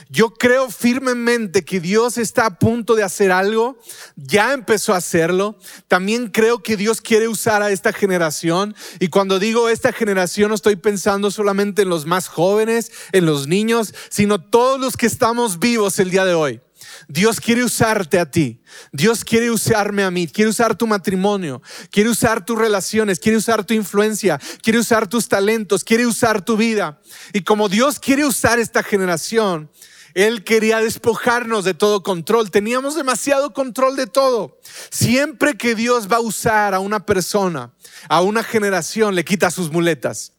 Yo 0.09 0.35
creo 0.35 0.71
firmemente 0.71 1.65
que 1.65 1.81
Dios 1.81 2.19
está 2.19 2.47
a 2.47 2.59
punto 2.59 2.95
de 2.95 3.03
hacer 3.03 3.33
algo, 3.33 3.79
ya 4.17 4.53
empezó 4.53 4.95
a 4.95 4.99
hacerlo. 4.99 5.59
También 5.89 6.29
creo 6.29 6.63
que 6.63 6.77
Dios 6.77 7.01
quiere 7.01 7.29
usar 7.29 7.63
a 7.63 7.71
esta 7.71 7.93
generación. 7.93 8.75
Y 9.01 9.09
cuando 9.09 9.39
digo 9.39 9.69
esta 9.69 9.93
generación 9.93 10.49
no 10.49 10.55
estoy 10.55 10.77
pensando 10.77 11.31
solamente 11.31 11.83
en 11.83 11.89
los 11.89 12.07
más 12.07 12.29
jóvenes, 12.29 12.93
en 13.13 13.27
los 13.27 13.47
niños, 13.47 13.95
sino 14.11 14.41
todos 14.41 14.81
los 14.81 14.97
que 14.97 15.07
estamos 15.07 15.59
vivos 15.59 15.99
el 15.99 16.11
día 16.11 16.25
de 16.25 16.35
hoy. 16.35 16.61
Dios 17.09 17.41
quiere 17.41 17.65
usarte 17.65 18.19
a 18.19 18.31
ti. 18.31 18.63
Dios 18.93 19.25
quiere 19.25 19.51
usarme 19.51 20.05
a 20.05 20.11
mí. 20.11 20.27
Quiere 20.27 20.51
usar 20.51 20.77
tu 20.77 20.87
matrimonio. 20.87 21.61
Quiere 21.91 22.11
usar 22.11 22.45
tus 22.45 22.59
relaciones. 22.59 23.19
Quiere 23.19 23.39
usar 23.39 23.65
tu 23.65 23.75
influencia. 23.75 24.41
Quiere 24.63 24.79
usar 24.79 25.09
tus 25.09 25.29
talentos. 25.29 25.85
Quiere 25.85 26.07
usar 26.07 26.45
tu 26.45 26.57
vida. 26.57 27.01
Y 27.33 27.43
como 27.43 27.69
Dios 27.69 27.99
quiere 27.99 28.25
usar 28.25 28.59
esta 28.59 28.83
generación, 28.83 29.71
Él 30.15 30.45
quería 30.45 30.79
despojarnos 30.81 31.65
de 31.65 31.75
todo 31.75 32.03
control. 32.03 32.51
Teníamos 32.51 32.95
demasiado 32.95 33.53
control 33.53 33.97
de 33.97 34.07
todo. 34.07 34.59
Siempre 34.91 35.55
que 35.55 35.75
Dios 35.75 36.11
va 36.11 36.17
a 36.17 36.21
usar 36.21 36.75
a 36.75 36.81
una 36.81 37.05
persona, 37.05 37.75
a 38.09 38.23
una 38.23 38.43
generación, 38.43 39.15
le 39.15 39.25
quita 39.25 39.51
sus 39.51 39.71
muletas. 39.71 40.33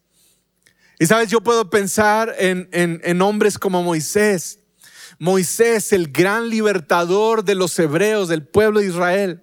Y 0.98 1.06
sabes, 1.06 1.28
yo 1.28 1.42
puedo 1.42 1.68
pensar 1.68 2.34
en, 2.38 2.68
en 2.72 3.22
hombres 3.22 3.58
como 3.58 3.82
Moisés 3.82 4.60
Moisés, 5.18 5.92
el 5.92 6.12
gran 6.12 6.50
libertador 6.50 7.44
de 7.44 7.54
los 7.54 7.78
hebreos, 7.78 8.28
del 8.28 8.46
pueblo 8.46 8.80
de 8.80 8.86
Israel. 8.86 9.42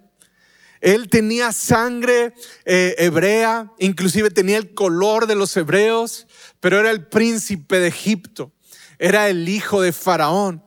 Él 0.80 1.08
tenía 1.08 1.52
sangre 1.52 2.34
eh, 2.64 2.94
hebrea, 2.98 3.72
inclusive 3.78 4.30
tenía 4.30 4.58
el 4.58 4.74
color 4.74 5.26
de 5.26 5.34
los 5.34 5.56
hebreos, 5.56 6.26
pero 6.60 6.78
era 6.78 6.90
el 6.90 7.06
príncipe 7.06 7.78
de 7.78 7.88
Egipto, 7.88 8.52
era 8.98 9.28
el 9.28 9.48
hijo 9.48 9.80
de 9.80 9.92
Faraón. 9.92 10.62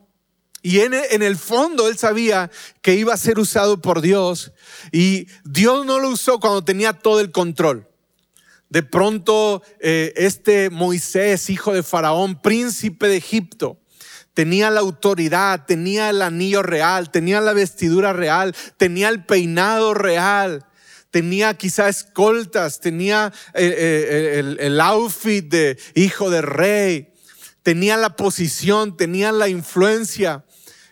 Y 0.64 0.80
en, 0.80 0.96
en, 0.96 1.22
el 1.22 1.38
fondo 1.38 1.88
él 1.88 1.98
sabía 1.98 2.50
que 2.82 2.96
iba 2.96 3.14
a 3.14 3.18
ser 3.18 3.38
usado 3.38 3.80
por 3.80 4.02
Dios 4.02 4.52
y 4.92 5.28
Dios 5.46 5.86
no 5.86 6.00
lo 6.00 6.10
usó 6.10 6.40
cuando 6.40 6.66
tenía 6.66 6.94
todo 6.94 7.20
el 7.22 7.32
control. 7.32 7.88
De 8.70 8.84
pronto 8.84 9.62
eh, 9.80 10.14
este 10.18 10.70
Moisés, 10.70 11.50
hijo 11.50 11.74
de 11.74 11.84
Faraón, 11.84 12.42
príncipe 12.42 13.08
de 13.08 13.18
Egipto, 13.18 13.80
tenía 14.38 14.70
la 14.70 14.82
autoridad, 14.82 15.66
tenía 15.66 16.12
el 16.12 16.22
anillo 16.22 16.62
real, 16.62 17.10
tenía 17.10 17.42
la 17.42 17.54
vestidura 17.54 18.14
real, 18.14 18.56
tenía 18.78 19.10
el 19.10 19.26
peinado 19.26 19.96
real, 19.96 20.68
tenía 21.10 21.56
quizá 21.56 21.90
escoltas, 21.90 22.80
tenía 22.80 23.34
eh, 23.56 23.74
eh, 23.76 24.36
el, 24.38 24.60
el 24.60 24.80
outfit 24.80 25.44
de 25.50 25.80
hijo 25.96 26.30
de 26.30 26.44
rey, 26.44 27.14
tenía 27.64 27.98
la 27.98 28.16
posición, 28.16 28.96
tenía 28.96 29.32
la 29.32 29.50
influencia, 29.50 30.46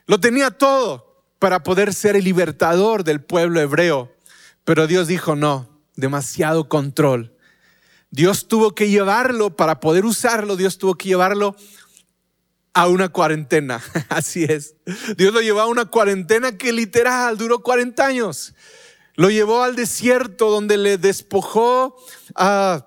lo 0.08 0.20
tenía 0.20 0.50
todo 0.50 1.24
para 1.38 1.62
poder 1.62 1.94
ser 1.94 2.16
el 2.16 2.24
libertador 2.24 3.04
del 3.04 3.22
pueblo 3.22 3.62
hebreo. 3.62 4.12
Pero 4.64 4.88
Dios 4.88 5.08
dijo, 5.08 5.36
no, 5.36 5.70
demasiado 5.96 6.68
control 6.68 7.36
Dios 8.16 8.48
tuvo 8.48 8.74
que 8.74 8.90
llevarlo, 8.90 9.58
para 9.58 9.82
poder 9.82 10.06
usarlo, 10.06 10.56
Dios 10.56 10.78
tuvo 10.78 10.96
que 10.96 11.10
llevarlo 11.10 11.58
a 12.76 12.88
una 12.90 13.10
cuarentena. 13.10 13.82
Así 14.10 14.44
es. 14.44 14.76
Dios 15.18 15.34
lo 15.34 15.42
llevó 15.42 15.62
a 15.62 15.66
una 15.66 15.86
cuarentena 15.86 16.58
que 16.58 16.72
literal 16.72 17.38
duró 17.38 17.64
40 17.64 18.06
años. 18.06 18.54
Lo 19.16 19.30
llevó 19.30 19.64
al 19.64 19.78
desierto 19.78 20.52
donde 20.52 20.78
le 20.78 20.98
despojó 20.98 21.96
ah, 22.36 22.86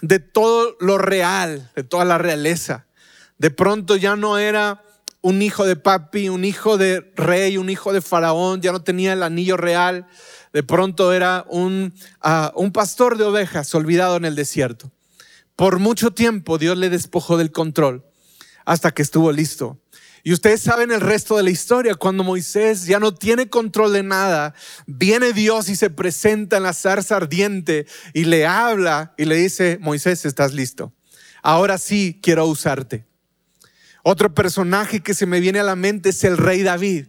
de 0.00 0.20
todo 0.20 0.76
lo 0.78 0.96
real, 0.96 1.70
de 1.74 1.82
toda 1.82 2.04
la 2.04 2.18
realeza. 2.18 2.86
De 3.36 3.50
pronto 3.50 3.96
ya 3.96 4.14
no 4.14 4.38
era 4.38 4.84
un 5.22 5.42
hijo 5.42 5.66
de 5.66 5.74
papi, 5.74 6.28
un 6.28 6.44
hijo 6.44 6.78
de 6.78 7.12
rey, 7.16 7.58
un 7.58 7.68
hijo 7.68 7.92
de 7.92 8.00
faraón, 8.00 8.60
ya 8.60 8.70
no 8.70 8.84
tenía 8.84 9.12
el 9.12 9.24
anillo 9.24 9.56
real, 9.56 10.06
de 10.52 10.62
pronto 10.62 11.12
era 11.12 11.44
un, 11.48 11.92
ah, 12.20 12.52
un 12.54 12.70
pastor 12.70 13.18
de 13.18 13.24
ovejas 13.24 13.74
olvidado 13.74 14.16
en 14.16 14.24
el 14.24 14.36
desierto. 14.36 14.92
Por 15.56 15.80
mucho 15.80 16.12
tiempo 16.12 16.58
Dios 16.58 16.78
le 16.78 16.90
despojó 16.90 17.36
del 17.36 17.50
control 17.50 18.04
hasta 18.66 18.92
que 18.92 19.00
estuvo 19.00 19.32
listo. 19.32 19.80
Y 20.22 20.32
ustedes 20.32 20.60
saben 20.60 20.90
el 20.90 21.00
resto 21.00 21.36
de 21.36 21.44
la 21.44 21.50
historia. 21.50 21.94
Cuando 21.94 22.24
Moisés 22.24 22.84
ya 22.84 22.98
no 22.98 23.14
tiene 23.14 23.48
control 23.48 23.92
de 23.92 24.02
nada, 24.02 24.54
viene 24.86 25.32
Dios 25.32 25.68
y 25.68 25.76
se 25.76 25.88
presenta 25.88 26.56
en 26.56 26.64
la 26.64 26.72
zarza 26.72 27.16
ardiente 27.16 27.86
y 28.12 28.24
le 28.24 28.44
habla 28.44 29.14
y 29.16 29.24
le 29.24 29.36
dice, 29.36 29.78
Moisés, 29.80 30.26
estás 30.26 30.52
listo. 30.52 30.92
Ahora 31.42 31.78
sí 31.78 32.18
quiero 32.20 32.44
usarte. 32.46 33.06
Otro 34.02 34.34
personaje 34.34 35.00
que 35.00 35.14
se 35.14 35.26
me 35.26 35.38
viene 35.38 35.60
a 35.60 35.64
la 35.64 35.76
mente 35.76 36.08
es 36.08 36.24
el 36.24 36.36
rey 36.36 36.64
David. 36.64 37.06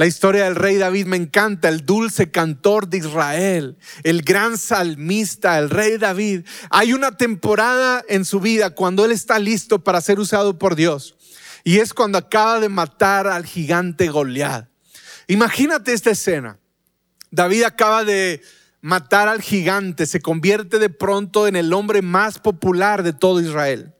La 0.00 0.06
historia 0.06 0.44
del 0.44 0.56
rey 0.56 0.78
David 0.78 1.04
me 1.04 1.18
encanta, 1.18 1.68
el 1.68 1.84
dulce 1.84 2.30
cantor 2.30 2.88
de 2.88 2.96
Israel, 2.96 3.76
el 4.02 4.22
gran 4.22 4.56
salmista, 4.56 5.58
el 5.58 5.68
rey 5.68 5.98
David. 5.98 6.46
Hay 6.70 6.94
una 6.94 7.18
temporada 7.18 8.02
en 8.08 8.24
su 8.24 8.40
vida 8.40 8.70
cuando 8.70 9.04
él 9.04 9.12
está 9.12 9.38
listo 9.38 9.84
para 9.84 10.00
ser 10.00 10.18
usado 10.18 10.58
por 10.58 10.74
Dios. 10.74 11.18
Y 11.64 11.80
es 11.80 11.92
cuando 11.92 12.16
acaba 12.16 12.60
de 12.60 12.70
matar 12.70 13.26
al 13.26 13.44
gigante 13.44 14.08
Goliat. 14.08 14.70
Imagínate 15.26 15.92
esta 15.92 16.12
escena. 16.12 16.58
David 17.30 17.64
acaba 17.64 18.02
de 18.02 18.40
matar 18.80 19.28
al 19.28 19.42
gigante, 19.42 20.06
se 20.06 20.22
convierte 20.22 20.78
de 20.78 20.88
pronto 20.88 21.46
en 21.46 21.56
el 21.56 21.74
hombre 21.74 22.00
más 22.00 22.38
popular 22.38 23.02
de 23.02 23.12
todo 23.12 23.38
Israel. 23.38 23.92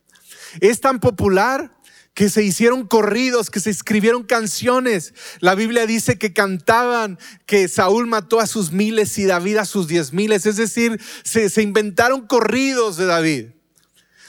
Es 0.62 0.80
tan 0.80 0.98
popular 0.98 1.70
que 2.14 2.28
se 2.28 2.42
hicieron 2.42 2.86
corridos, 2.86 3.50
que 3.50 3.60
se 3.60 3.70
escribieron 3.70 4.24
canciones. 4.24 5.14
La 5.40 5.54
Biblia 5.54 5.86
dice 5.86 6.18
que 6.18 6.32
cantaban 6.32 7.18
que 7.46 7.68
Saúl 7.68 8.06
mató 8.06 8.40
a 8.40 8.46
sus 8.46 8.72
miles 8.72 9.16
y 9.18 9.24
David 9.24 9.58
a 9.58 9.64
sus 9.64 9.88
diez 9.88 10.12
miles. 10.12 10.46
Es 10.46 10.56
decir, 10.56 11.00
se, 11.22 11.62
inventaron 11.62 12.26
corridos 12.26 12.96
de 12.96 13.06
David. 13.06 13.46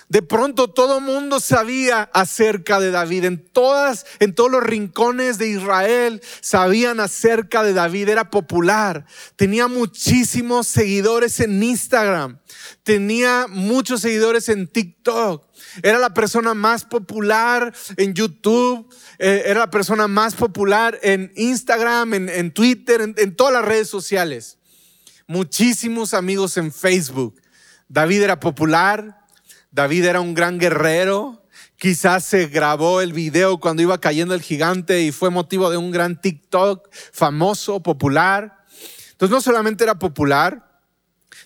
De 0.10 0.22
pronto 0.22 0.68
todo 0.70 1.00
mundo 1.00 1.40
sabía 1.40 2.04
acerca 2.14 2.82
de 2.82 2.92
David. 2.92 3.24
En 3.24 3.46
todas, 3.46 4.06
en 4.20 4.36
todos 4.36 4.52
los 4.52 4.62
rincones 4.62 5.38
de 5.38 5.48
Israel 5.48 6.22
sabían 6.42 7.00
acerca 7.00 7.64
de 7.64 7.74
David. 7.74 8.10
Era 8.10 8.30
popular. 8.30 9.06
Tenía 9.38 9.70
muchísimos 9.70 10.68
seguidores 10.68 11.40
en 11.40 11.64
Instagram. 11.64 12.40
Tenía 12.84 13.48
muchos 13.50 14.02
seguidores 14.02 14.50
en 14.50 14.68
TikTok. 14.68 15.51
Era 15.84 16.00
la 16.00 16.14
persona 16.14 16.54
más 16.54 16.84
popular 16.84 17.74
en 17.98 18.14
YouTube. 18.14 18.94
Eh, 19.20 19.44
era 19.46 19.62
la 19.62 19.70
persona 19.70 20.08
más 20.08 20.36
popular 20.36 21.00
en 21.02 21.32
Instagram, 21.36 22.14
en, 22.14 22.52
Twitter, 22.52 23.02
en, 23.02 23.16
en 23.18 23.36
todas 23.36 23.54
las 23.54 23.66
redes 23.66 23.90
sociales. 23.90 24.58
Muchísimos 25.28 26.14
amigos 26.14 26.58
en 26.58 26.72
Facebook. 26.72 27.42
David 27.88 28.24
era 28.24 28.40
popular, 28.40 29.26
David 29.72 30.06
era 30.06 30.22
un 30.22 30.34
gran 30.34 30.60
guerrero. 30.60 31.46
Quizás 31.78 32.26
se 32.26 32.48
grabó 32.48 33.02
el 33.02 33.12
video 33.12 33.60
cuando 33.60 33.82
iba 33.82 34.00
cayendo 34.00 34.36
el 34.36 34.42
gigante 34.42 35.02
y 35.02 35.12
fue 35.12 35.30
motivo 35.30 35.70
de 35.70 35.78
un 35.78 35.92
gran 35.92 36.20
TikTok 36.20 36.90
famoso, 37.12 37.82
popular. 37.82 38.66
Entonces 39.12 39.34
no 39.34 39.42
solamente 39.42 39.84
era 39.84 39.96
popular, 39.96 40.82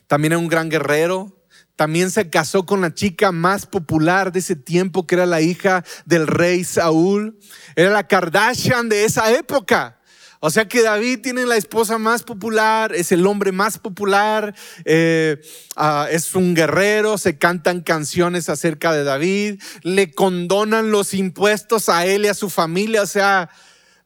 también 0.07 0.33
era 0.33 0.39
un 0.39 0.47
gran 0.47 0.69
guerrero. 0.69 1.44
También 1.75 2.09
se 2.09 2.29
casó 2.29 2.65
con 2.65 2.81
la 2.81 2.93
chica 2.93 3.31
más 3.31 3.65
popular 3.65 4.31
de 4.31 4.39
ese 4.39 4.55
tiempo, 4.55 5.05
que 5.05 5.15
era 5.15 5.25
la 5.25 5.41
hija 5.41 5.83
del 6.05 6.27
rey 6.27 6.63
Saúl. 6.63 7.37
Era 7.75 7.89
la 7.89 8.07
Kardashian 8.07 8.87
de 8.87 9.05
esa 9.05 9.33
época. 9.33 9.99
O 10.39 10.51
sea 10.51 10.67
que 10.67 10.83
David 10.83 11.21
tiene 11.23 11.45
la 11.45 11.57
esposa 11.57 11.97
más 11.97 12.21
popular, 12.21 12.93
es 12.93 13.11
el 13.11 13.25
hombre 13.25 13.51
más 13.51 13.79
popular, 13.79 14.53
eh, 14.83 15.41
ah, 15.75 16.07
es 16.11 16.35
un 16.35 16.53
guerrero, 16.53 17.17
se 17.17 17.37
cantan 17.39 17.81
canciones 17.81 18.47
acerca 18.47 18.93
de 18.93 19.03
David, 19.03 19.59
le 19.81 20.11
condonan 20.11 20.91
los 20.91 21.15
impuestos 21.15 21.89
a 21.89 22.05
él 22.05 22.25
y 22.25 22.27
a 22.27 22.35
su 22.35 22.51
familia. 22.51 23.01
O 23.01 23.07
sea, 23.07 23.49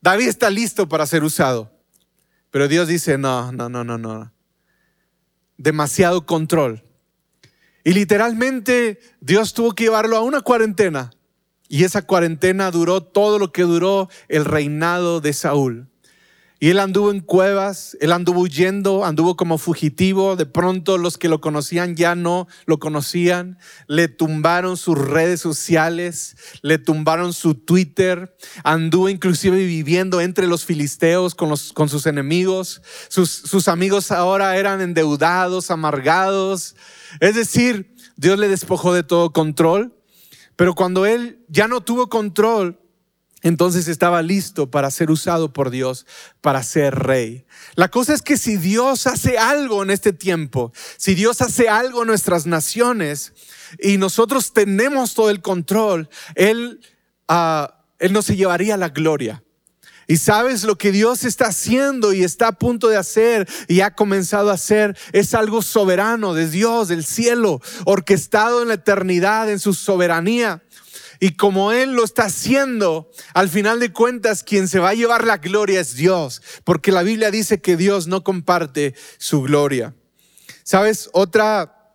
David 0.01 0.29
está 0.29 0.49
listo 0.49 0.87
para 0.87 1.05
ser 1.05 1.23
usado. 1.23 1.73
Pero 2.51 2.67
Dios 2.67 2.87
dice, 2.87 3.17
no, 3.17 3.51
no, 3.51 3.67
no, 3.67 3.83
no, 3.83 3.97
no. 3.97 4.31
Demasiado 5.57 6.25
control. 6.25 6.88
Y 7.83 7.93
literalmente 7.93 8.99
Dios 9.21 9.53
tuvo 9.53 9.73
que 9.73 9.85
llevarlo 9.85 10.17
a 10.17 10.21
una 10.21 10.41
cuarentena. 10.41 11.11
Y 11.67 11.83
esa 11.83 12.01
cuarentena 12.01 12.71
duró 12.71 13.01
todo 13.01 13.37
lo 13.39 13.51
que 13.51 13.61
duró 13.61 14.09
el 14.27 14.45
reinado 14.45 15.21
de 15.21 15.33
Saúl. 15.33 15.87
Y 16.61 16.69
él 16.71 16.79
anduvo 16.79 17.11
en 17.11 17.21
cuevas, 17.21 17.95
él 18.01 18.11
anduvo 18.11 18.41
huyendo, 18.41 19.05
anduvo 19.05 19.37
como 19.37 19.57
fugitivo. 19.57 20.35
De 20.35 20.45
pronto 20.45 20.97
los 20.97 21.17
que 21.17 21.29
lo 21.29 21.39
conocían 21.39 21.95
ya 21.95 22.15
no 22.15 22.47
lo 22.65 22.79
conocían. 22.79 23.57
Le 23.87 24.09
tumbaron 24.09 24.75
sus 24.75 24.97
redes 24.97 25.39
sociales, 25.39 26.35
le 26.61 26.77
tumbaron 26.77 27.31
su 27.31 27.55
Twitter. 27.55 28.35
Anduvo 28.65 29.07
inclusive 29.07 29.55
viviendo 29.57 30.19
entre 30.19 30.47
los 30.47 30.65
filisteos 30.65 31.33
con, 31.33 31.47
los, 31.47 31.71
con 31.71 31.87
sus 31.87 32.05
enemigos. 32.05 32.81
Sus, 33.07 33.31
sus 33.31 33.69
amigos 33.69 34.11
ahora 34.11 34.57
eran 34.57 34.81
endeudados, 34.81 35.71
amargados. 35.71 36.75
Es 37.21 37.35
decir, 37.35 37.95
Dios 38.17 38.37
le 38.37 38.49
despojó 38.49 38.93
de 38.93 39.03
todo 39.03 39.31
control. 39.31 39.95
Pero 40.57 40.75
cuando 40.75 41.05
él 41.05 41.39
ya 41.47 41.69
no 41.69 41.79
tuvo 41.79 42.09
control, 42.09 42.78
entonces 43.41 43.87
estaba 43.87 44.21
listo 44.21 44.69
para 44.69 44.91
ser 44.91 45.11
usado 45.11 45.53
por 45.53 45.69
Dios, 45.69 46.05
para 46.41 46.61
ser 46.63 46.95
rey. 46.95 47.45
La 47.75 47.89
cosa 47.89 48.13
es 48.13 48.21
que 48.21 48.37
si 48.37 48.57
Dios 48.57 49.07
hace 49.07 49.37
algo 49.37 49.83
en 49.83 49.89
este 49.89 50.13
tiempo, 50.13 50.73
si 50.97 51.15
Dios 51.15 51.41
hace 51.41 51.69
algo 51.69 52.01
en 52.01 52.07
nuestras 52.07 52.45
naciones 52.45 53.33
y 53.81 53.97
nosotros 53.97 54.53
tenemos 54.53 55.13
todo 55.13 55.29
el 55.29 55.41
control, 55.41 56.09
Él, 56.35 56.81
ah, 57.27 57.85
él 57.99 58.13
no 58.13 58.21
se 58.21 58.35
llevaría 58.35 58.77
la 58.77 58.89
gloria. 58.89 59.43
Y 60.09 60.17
sabes 60.17 60.63
lo 60.63 60.75
que 60.75 60.91
Dios 60.91 61.23
está 61.23 61.49
haciendo 61.49 62.13
y 62.13 62.23
está 62.23 62.47
a 62.47 62.51
punto 62.53 62.87
de 62.87 62.97
hacer 62.97 63.47
y 63.67 63.81
ha 63.81 63.93
comenzado 63.93 64.49
a 64.49 64.55
hacer 64.55 64.97
es 65.13 65.35
algo 65.35 65.61
soberano 65.61 66.33
de 66.33 66.49
Dios, 66.49 66.87
del 66.87 67.05
cielo, 67.05 67.61
orquestado 67.85 68.63
en 68.63 68.69
la 68.69 68.73
eternidad, 68.73 69.51
en 69.51 69.59
su 69.59 69.75
soberanía. 69.75 70.63
Y 71.19 71.31
como 71.31 71.71
Él 71.71 71.93
lo 71.93 72.05
está 72.05 72.25
haciendo, 72.25 73.11
al 73.33 73.49
final 73.49 73.79
de 73.79 73.91
cuentas, 73.91 74.43
quien 74.43 74.67
se 74.67 74.79
va 74.79 74.89
a 74.89 74.93
llevar 74.93 75.25
la 75.25 75.37
gloria 75.37 75.81
es 75.81 75.95
Dios, 75.95 76.41
porque 76.63 76.91
la 76.91 77.03
Biblia 77.03 77.29
dice 77.29 77.59
que 77.59 77.75
Dios 77.75 78.07
no 78.07 78.23
comparte 78.23 78.95
su 79.17 79.41
gloria. 79.41 79.93
¿Sabes? 80.63 81.09
Otra, 81.13 81.93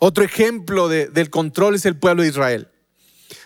otro 0.00 0.22
ejemplo 0.22 0.88
del 0.88 1.30
control 1.30 1.76
es 1.76 1.86
el 1.86 1.96
pueblo 1.96 2.22
de 2.22 2.28
Israel. 2.28 2.68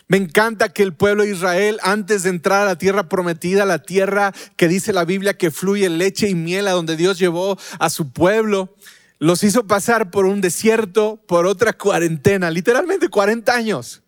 Me 0.08 0.16
encanta 0.16 0.70
que 0.70 0.82
el 0.82 0.92
pueblo 0.92 1.22
de 1.22 1.30
Israel, 1.30 1.78
antes 1.82 2.24
de 2.24 2.30
entrar 2.30 2.62
a 2.62 2.66
la 2.66 2.76
tierra 2.76 3.08
prometida, 3.08 3.64
la 3.64 3.82
tierra 3.82 4.32
que 4.56 4.68
dice 4.68 4.92
la 4.92 5.04
Biblia 5.04 5.38
que 5.38 5.50
fluye 5.50 5.88
leche 5.88 6.28
y 6.28 6.34
miel, 6.34 6.68
a 6.68 6.72
donde 6.72 6.96
Dios 6.96 7.18
llevó 7.18 7.58
a 7.78 7.88
su 7.88 8.12
pueblo, 8.12 8.74
los 9.18 9.44
hizo 9.44 9.66
pasar 9.66 10.10
por 10.10 10.26
un 10.26 10.40
desierto, 10.40 11.22
por 11.28 11.46
otra 11.46 11.72
cuarentena, 11.72 12.50
literalmente 12.50 13.08
40 13.08 13.54
años. 13.54 14.01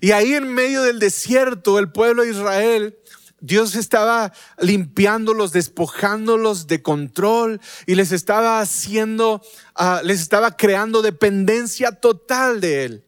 Y 0.00 0.12
ahí 0.12 0.34
en 0.34 0.52
medio 0.52 0.82
del 0.82 0.98
desierto, 0.98 1.78
el 1.78 1.92
pueblo 1.92 2.22
de 2.22 2.30
Israel 2.30 2.96
Dios 3.40 3.74
estaba 3.74 4.32
limpiándolos, 4.58 5.52
despojándolos 5.52 6.66
de 6.66 6.82
control 6.82 7.60
y 7.86 7.94
les 7.94 8.12
estaba 8.12 8.60
haciendo, 8.60 9.40
ah, 9.74 10.02
les 10.04 10.20
estaba 10.20 10.56
creando 10.56 11.00
dependencia 11.00 11.92
total 11.92 12.60
de 12.60 12.84
Él. 12.84 13.04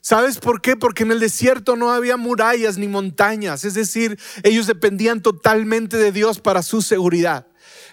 ¿Sabes 0.00 0.38
por 0.38 0.60
qué? 0.60 0.76
Porque 0.76 1.04
en 1.04 1.12
el 1.12 1.20
desierto 1.20 1.76
no 1.76 1.92
había 1.92 2.16
murallas 2.16 2.76
ni 2.76 2.88
montañas, 2.88 3.64
es 3.64 3.74
decir, 3.74 4.18
ellos 4.42 4.66
dependían 4.66 5.20
totalmente 5.20 5.96
de 5.96 6.12
Dios 6.12 6.40
para 6.40 6.62
su 6.62 6.82
seguridad. 6.82 7.46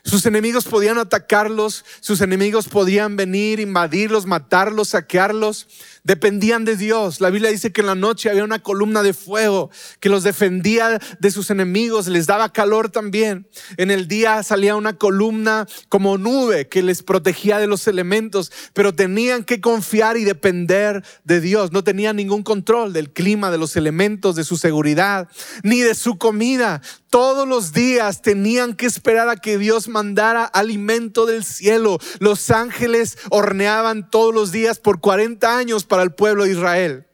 Sus 0.05 0.25
enemigos 0.25 0.65
podían 0.65 0.97
atacarlos, 0.97 1.85
sus 2.01 2.19
enemigos 2.19 2.67
podían 2.67 3.15
venir, 3.15 3.61
invadirlos, 3.61 4.25
matarlos, 4.25 4.89
saquearlos. 4.89 5.67
Dependían 6.03 6.65
de 6.65 6.75
Dios. 6.75 7.21
La 7.21 7.29
Biblia 7.29 7.49
dice 7.49 7.71
que 7.71 7.79
en 7.79 7.87
la 7.87 7.95
noche 7.95 8.29
había 8.29 8.43
una 8.43 8.59
columna 8.59 9.01
de 9.01 9.13
fuego 9.13 9.71
que 10.01 10.09
los 10.09 10.23
defendía 10.23 10.99
de 11.19 11.31
sus 11.31 11.49
enemigos, 11.49 12.07
les 12.07 12.27
daba 12.27 12.51
calor 12.51 12.89
también. 12.89 13.47
En 13.77 13.91
el 13.91 14.09
día 14.09 14.43
salía 14.43 14.75
una 14.75 14.97
columna 14.97 15.65
como 15.87 16.17
nube 16.17 16.67
que 16.67 16.83
les 16.83 17.01
protegía 17.01 17.57
de 17.59 17.67
los 17.67 17.87
elementos, 17.87 18.51
pero 18.73 18.93
tenían 18.93 19.45
que 19.45 19.61
confiar 19.61 20.17
y 20.17 20.25
depender 20.25 21.01
de 21.23 21.39
Dios. 21.39 21.71
No 21.71 21.85
tenían 21.85 22.17
ningún 22.17 22.43
control 22.43 22.91
del 22.91 23.13
clima, 23.13 23.51
de 23.51 23.57
los 23.57 23.77
elementos, 23.77 24.35
de 24.35 24.43
su 24.43 24.57
seguridad, 24.57 25.29
ni 25.63 25.79
de 25.79 25.95
su 25.95 26.17
comida. 26.17 26.81
Todos 27.09 27.47
los 27.47 27.71
días 27.71 28.21
tenían 28.21 28.73
que 28.73 28.87
esperar 28.87 29.29
a 29.29 29.37
que 29.37 29.57
Dios 29.57 29.87
mandara 29.93 30.43
alimento 30.43 31.25
del 31.25 31.45
cielo. 31.45 31.99
Los 32.19 32.51
ángeles 32.51 33.17
horneaban 33.29 34.09
todos 34.09 34.33
los 34.33 34.51
días 34.51 34.79
por 34.79 34.99
40 34.99 35.57
años 35.57 35.85
para 35.85 36.03
el 36.03 36.11
pueblo 36.11 36.43
de 36.43 36.51
Israel. 36.51 37.07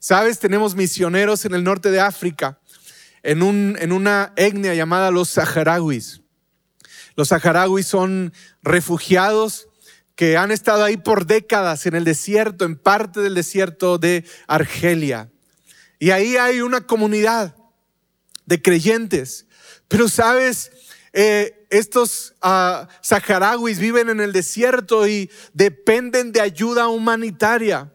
Sabes, 0.00 0.40
tenemos 0.40 0.74
misioneros 0.74 1.44
en 1.44 1.54
el 1.54 1.62
norte 1.62 1.92
de 1.92 2.00
África, 2.00 2.58
en, 3.22 3.42
un, 3.42 3.76
en 3.78 3.92
una 3.92 4.32
etnia 4.36 4.74
llamada 4.74 5.12
los 5.12 5.28
saharauis. 5.28 6.22
Los 7.14 7.28
saharauis 7.28 7.86
son 7.86 8.32
refugiados 8.62 9.68
que 10.16 10.36
han 10.36 10.50
estado 10.50 10.82
ahí 10.82 10.96
por 10.96 11.26
décadas 11.26 11.86
en 11.86 11.94
el 11.94 12.04
desierto, 12.04 12.64
en 12.64 12.76
parte 12.76 13.20
del 13.20 13.34
desierto 13.34 13.98
de 13.98 14.24
Argelia. 14.46 15.30
Y 15.98 16.10
ahí 16.10 16.36
hay 16.36 16.62
una 16.62 16.82
comunidad 16.82 17.54
de 18.46 18.62
creyentes. 18.62 19.46
Pero 19.88 20.08
sabes, 20.08 20.72
eh, 21.12 21.55
estos 21.70 22.34
uh, 22.42 22.86
saharauis 23.00 23.78
viven 23.78 24.08
en 24.08 24.20
el 24.20 24.32
desierto 24.32 25.06
y 25.06 25.30
dependen 25.52 26.32
de 26.32 26.40
ayuda 26.40 26.88
humanitaria. 26.88 27.92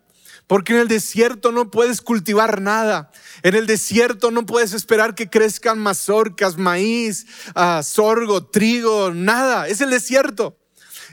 Porque 0.48 0.74
en 0.74 0.80
el 0.80 0.88
desierto 0.90 1.54
no 1.54 1.72
puedes 1.72 2.02
cultivar 2.02 2.60
nada. 2.62 3.12
En 3.42 3.56
el 3.56 3.68
desierto 3.68 4.32
no 4.32 4.46
puedes 4.46 4.74
esperar 4.74 5.16
que 5.16 5.30
crezcan 5.30 5.80
mazorcas, 5.80 6.58
maíz, 6.58 7.26
uh, 7.56 7.82
sorgo, 7.82 8.46
trigo, 8.48 9.14
nada. 9.14 9.68
Es 9.70 9.80
el 9.80 9.92
desierto. 9.92 10.58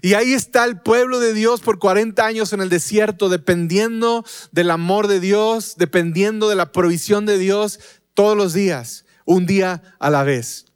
Y 0.03 0.15
ahí 0.15 0.33
está 0.33 0.65
el 0.65 0.81
pueblo 0.81 1.19
de 1.21 1.35
Dios 1.35 1.61
por 1.61 1.79
40 1.79 2.25
años 2.25 2.53
en 2.53 2.61
el 2.61 2.69
desierto, 2.69 3.29
dependiendo 3.29 4.25
del 4.53 4.71
amor 4.71 5.09
de 5.09 5.21
Dios, 5.21 5.75
dependiendo 5.77 6.49
de 6.49 6.57
la 6.57 6.73
provisión 6.73 7.27
de 7.27 7.39
Dios 7.39 7.81
todos 8.15 8.37
los 8.37 8.53
días 8.53 9.05
un 9.25 9.45
día 9.45 9.83
a 9.99 10.11
la 10.11 10.25
vez. 10.25 10.68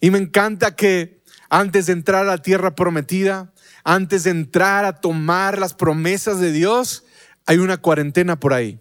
Y 0.00 0.10
me 0.10 0.18
encanta 0.18 0.74
que 0.74 1.22
antes 1.48 1.86
de 1.86 1.92
entrar 1.92 2.22
a 2.22 2.28
la 2.28 2.38
tierra 2.38 2.74
prometida, 2.74 3.52
antes 3.84 4.24
de 4.24 4.30
entrar 4.30 4.84
a 4.84 5.00
tomar 5.00 5.58
las 5.58 5.74
promesas 5.74 6.40
de 6.40 6.52
Dios, 6.52 7.04
hay 7.46 7.58
una 7.58 7.76
cuarentena 7.76 8.38
por 8.38 8.54
ahí. 8.54 8.78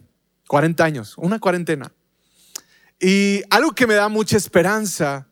40 0.47 0.83
años, 0.83 1.13
una 1.17 1.39
cuarentena. 1.39 1.91
Y 2.99 3.43
algo 3.49 3.71
que 3.71 3.87
me 3.87 3.93
da 3.93 4.09
mucha 4.09 4.37
esperanza, 4.37 5.27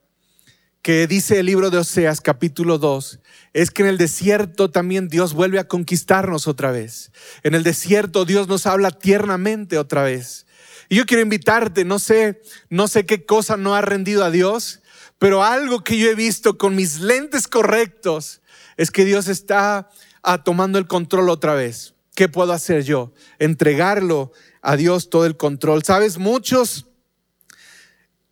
que 0.82 1.06
dice 1.06 1.39
el 1.39 1.48
libro 1.48 1.70
de 1.70 1.79
Oseas 1.79 2.22
capítulo 2.22 2.77
2, 2.77 3.20
es 3.53 3.72
que 3.72 3.82
en 3.82 3.89
el 3.89 3.98
desierto 3.98 4.72
también 4.72 5.10
Dios 5.10 5.34
vuelve 5.34 5.60
a 5.60 5.67
conquistarnos 5.67 6.48
otra 6.48 6.72
vez. 6.72 7.12
En 7.44 7.56
el 7.56 7.63
desierto 7.63 8.25
Dios 8.25 8.48
nos 8.48 8.66
habla 8.66 8.92
tiernamente 8.92 9.77
otra 9.77 10.03
vez. 10.03 10.46
Y 10.88 10.96
yo 10.96 11.05
quiero 11.05 11.24
invitarte, 11.24 11.83
no 11.83 12.00
sé, 12.00 12.42
no 12.70 12.88
sé 12.88 13.05
qué 13.05 13.25
cosa 13.25 13.57
no 13.57 13.75
ha 13.75 13.81
rendido 13.81 14.24
a 14.24 14.31
Dios, 14.31 14.81
pero 15.20 15.44
algo 15.44 15.84
que 15.84 15.98
yo 15.98 16.10
he 16.10 16.16
visto 16.16 16.58
con 16.58 16.75
mis 16.75 17.00
lentes 17.00 17.48
correctos 17.48 18.42
es 18.77 18.92
que 18.92 19.06
Dios 19.06 19.27
está 19.27 19.90
ah, 20.24 20.44
tomando 20.44 20.77
el 20.77 20.88
control 20.88 21.30
otra 21.30 21.56
vez. 21.56 21.96
¿Qué 22.16 22.30
puedo 22.30 22.53
hacer 22.53 22.84
yo? 22.84 23.14
Entregarlo 23.40 24.32
a 24.62 24.75
Dios 24.75 25.10
todo 25.10 25.25
el 25.25 25.38
control. 25.38 25.84
Sabes, 25.84 26.18
muchos 26.18 26.88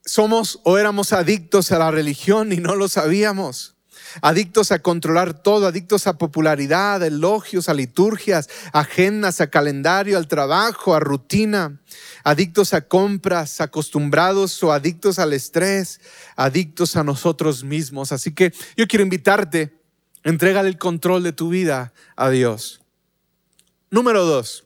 somos 0.06 0.60
o 0.64 0.78
éramos 0.78 1.14
adictos 1.14 1.72
a 1.72 1.80
la 1.80 1.92
religión 1.92 2.52
y 2.52 2.58
no 2.58 2.76
lo 2.76 2.88
sabíamos 2.88 3.75
adictos 4.22 4.72
a 4.72 4.80
controlar 4.80 5.34
todo, 5.34 5.68
adictos 5.68 6.08
a 6.08 6.18
popularidad, 6.18 7.04
a 7.04 7.08
elogios, 7.08 7.70
a 7.70 7.74
liturgias, 7.74 8.50
agendas, 8.74 9.42
a 9.42 9.50
calendario, 9.50 10.18
al 10.18 10.28
trabajo, 10.28 10.96
a 10.96 11.00
rutina, 11.00 11.80
adictos 12.24 12.74
a 12.74 12.82
compras, 12.82 13.62
acostumbrados 13.62 14.62
o 14.64 14.72
adictos 14.72 15.20
al 15.20 15.34
estrés, 15.34 16.02
adictos 16.36 16.96
a 16.96 17.04
nosotros 17.04 17.64
mismos. 17.64 18.12
Así 18.12 18.34
que 18.34 18.54
yo 18.76 18.88
quiero 18.88 19.04
invitarte, 19.04 19.74
entrega 20.24 20.62
el 20.62 20.78
control 20.78 21.24
de 21.24 21.34
tu 21.34 21.50
vida 21.50 21.94
a 22.16 22.30
Dios. 22.30 22.82
Número 23.90 24.26
dos. 24.26 24.66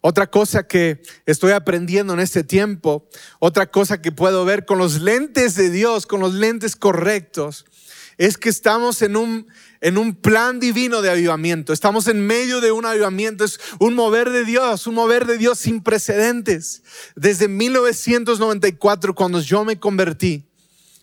Otra 0.00 0.28
cosa 0.28 0.62
que 0.62 1.02
estoy 1.26 1.52
aprendiendo 1.52 2.12
en 2.14 2.20
este 2.20 2.44
tiempo, 2.44 3.08
otra 3.40 3.70
cosa 3.70 4.00
que 4.00 4.12
puedo 4.12 4.44
ver 4.44 4.64
con 4.64 4.78
los 4.78 5.00
lentes 5.00 5.56
de 5.56 5.70
Dios, 5.70 6.06
con 6.06 6.20
los 6.20 6.34
lentes 6.34 6.76
correctos, 6.76 7.64
es 8.18 8.36
que 8.36 8.48
estamos 8.48 9.00
en 9.02 9.16
un, 9.16 9.46
en 9.80 9.96
un 9.96 10.14
plan 10.14 10.58
divino 10.58 11.00
de 11.02 11.10
avivamiento. 11.10 11.72
Estamos 11.72 12.08
en 12.08 12.26
medio 12.26 12.60
de 12.60 12.72
un 12.72 12.84
avivamiento. 12.84 13.44
Es 13.44 13.60
un 13.78 13.94
mover 13.94 14.30
de 14.30 14.44
Dios, 14.44 14.88
un 14.88 14.96
mover 14.96 15.24
de 15.24 15.38
Dios 15.38 15.60
sin 15.60 15.82
precedentes. 15.82 16.82
Desde 17.14 17.46
1994, 17.46 19.14
cuando 19.14 19.40
yo 19.40 19.64
me 19.64 19.78
convertí, 19.78 20.47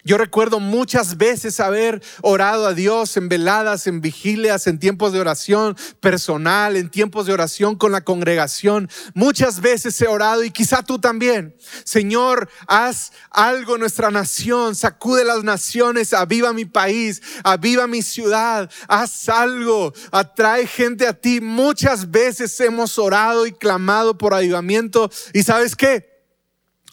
yo 0.05 0.19
recuerdo 0.19 0.59
muchas 0.59 1.17
veces 1.17 1.59
haber 1.59 1.99
orado 2.21 2.67
a 2.67 2.75
Dios 2.75 3.17
en 3.17 3.27
veladas, 3.27 3.87
en 3.87 4.01
vigilias, 4.01 4.67
en 4.67 4.77
tiempos 4.77 5.13
de 5.13 5.19
oración 5.19 5.75
personal, 5.99 6.77
en 6.77 6.91
tiempos 6.91 7.25
de 7.25 7.33
oración 7.33 7.75
con 7.75 7.91
la 7.91 8.01
congregación. 8.01 8.87
Muchas 9.15 9.61
veces 9.61 9.99
he 9.99 10.07
orado 10.07 10.43
y 10.43 10.51
quizá 10.51 10.83
tú 10.83 10.99
también. 10.99 11.57
Señor, 11.85 12.47
haz 12.67 13.13
algo 13.31 13.73
en 13.73 13.79
nuestra 13.79 14.11
nación, 14.11 14.75
sacude 14.75 15.23
las 15.23 15.43
naciones, 15.43 16.13
aviva 16.13 16.53
mi 16.53 16.65
país, 16.65 17.23
aviva 17.43 17.87
mi 17.87 18.03
ciudad, 18.03 18.69
haz 18.87 19.27
algo, 19.27 19.91
atrae 20.11 20.67
gente 20.67 21.07
a 21.07 21.13
ti. 21.13 21.41
Muchas 21.41 22.11
veces 22.11 22.59
hemos 22.59 22.99
orado 22.99 23.47
y 23.47 23.53
clamado 23.53 24.15
por 24.15 24.35
avivamiento 24.35 25.09
y 25.33 25.41
sabes 25.41 25.75
qué? 25.75 26.13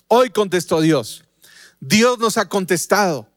Hoy 0.09 0.31
contestó 0.31 0.81
Dios. 0.81 1.25
Dios 1.83 2.21
nos 2.21 2.39
ha 2.39 2.49
contestado. 2.49 3.29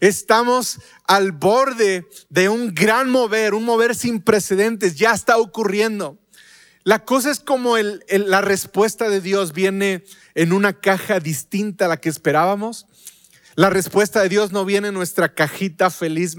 Estamos 0.00 0.78
al 1.06 1.32
borde 1.32 2.06
de 2.28 2.50
un 2.50 2.74
gran 2.74 3.08
mover, 3.08 3.54
un 3.54 3.64
mover 3.64 3.94
sin 3.94 4.20
precedentes, 4.20 4.96
ya 4.96 5.12
está 5.12 5.38
ocurriendo. 5.38 6.18
La 6.82 7.06
cosa 7.06 7.30
es 7.30 7.40
como 7.40 7.78
la 7.78 8.40
respuesta 8.42 9.08
de 9.08 9.22
Dios 9.22 9.54
viene 9.54 10.04
en 10.34 10.52
una 10.52 10.74
caja 10.74 11.18
distinta 11.18 11.86
a 11.86 11.88
la 11.88 11.96
que 11.96 12.10
esperábamos. 12.10 12.86
La 13.54 13.70
respuesta 13.70 14.20
de 14.20 14.28
Dios 14.28 14.52
no 14.52 14.66
viene 14.66 14.88
en 14.88 14.94
nuestra 14.94 15.32
cajita 15.32 15.88
feliz 15.88 16.36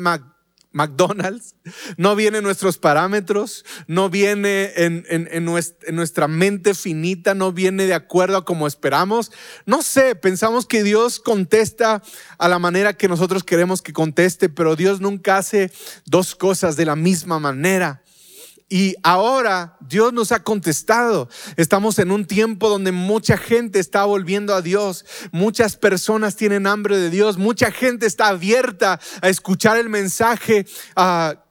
McDonald's, 0.76 1.56
no 1.96 2.18
viene 2.18 2.40
en 2.40 2.44
nuestros 2.44 2.78
parámetros, 2.78 3.64
no 3.88 4.10
viene 4.10 4.74
en, 4.76 5.46
nuestra 5.96 6.28
mente 6.28 6.74
finita, 6.74 7.34
no 7.34 7.54
viene 7.54 7.86
de 7.86 7.94
acuerdo 7.94 8.36
a 8.36 8.46
como 8.46 8.68
esperamos. 8.68 9.32
No 9.66 9.82
sé, 9.82 10.16
pensamos 10.16 10.66
que 10.66 10.84
Dios 10.84 11.22
contesta 11.22 12.04
a 12.38 12.50
la 12.50 12.60
manera 12.60 12.94
que 12.94 13.08
nosotros 13.08 13.46
queremos 13.46 13.82
que 13.82 13.94
conteste, 13.94 14.50
pero 14.50 14.76
Dios 14.76 15.00
nunca 15.00 15.38
hace 15.38 15.72
dos 16.06 16.36
cosas 16.36 16.76
de 16.76 16.86
la 16.86 16.98
misma 16.98 17.40
manera. 17.40 18.04
Y 18.68 18.96
ahora 19.04 19.78
Dios 19.80 20.12
nos 20.12 20.32
ha 20.32 20.42
contestado. 20.42 21.30
Estamos 21.56 22.00
en 22.00 22.12
un 22.12 22.26
tiempo 22.26 22.68
donde 22.68 22.92
mucha 22.92 23.38
gente 23.38 23.80
está 23.80 24.06
volviendo 24.06 24.56
a 24.56 24.62
Dios. 24.64 25.06
Muchas 25.32 25.76
personas 25.76 26.36
tienen 26.36 26.66
hambre 26.66 26.98
de 26.98 27.12
Dios. 27.12 27.38
Mucha 27.38 27.72
gente 27.72 28.08
está 28.08 28.28
abierta 28.28 29.00
a 29.22 29.30
escuchar 29.30 29.78
el 29.78 29.90
mensaje 29.90 30.66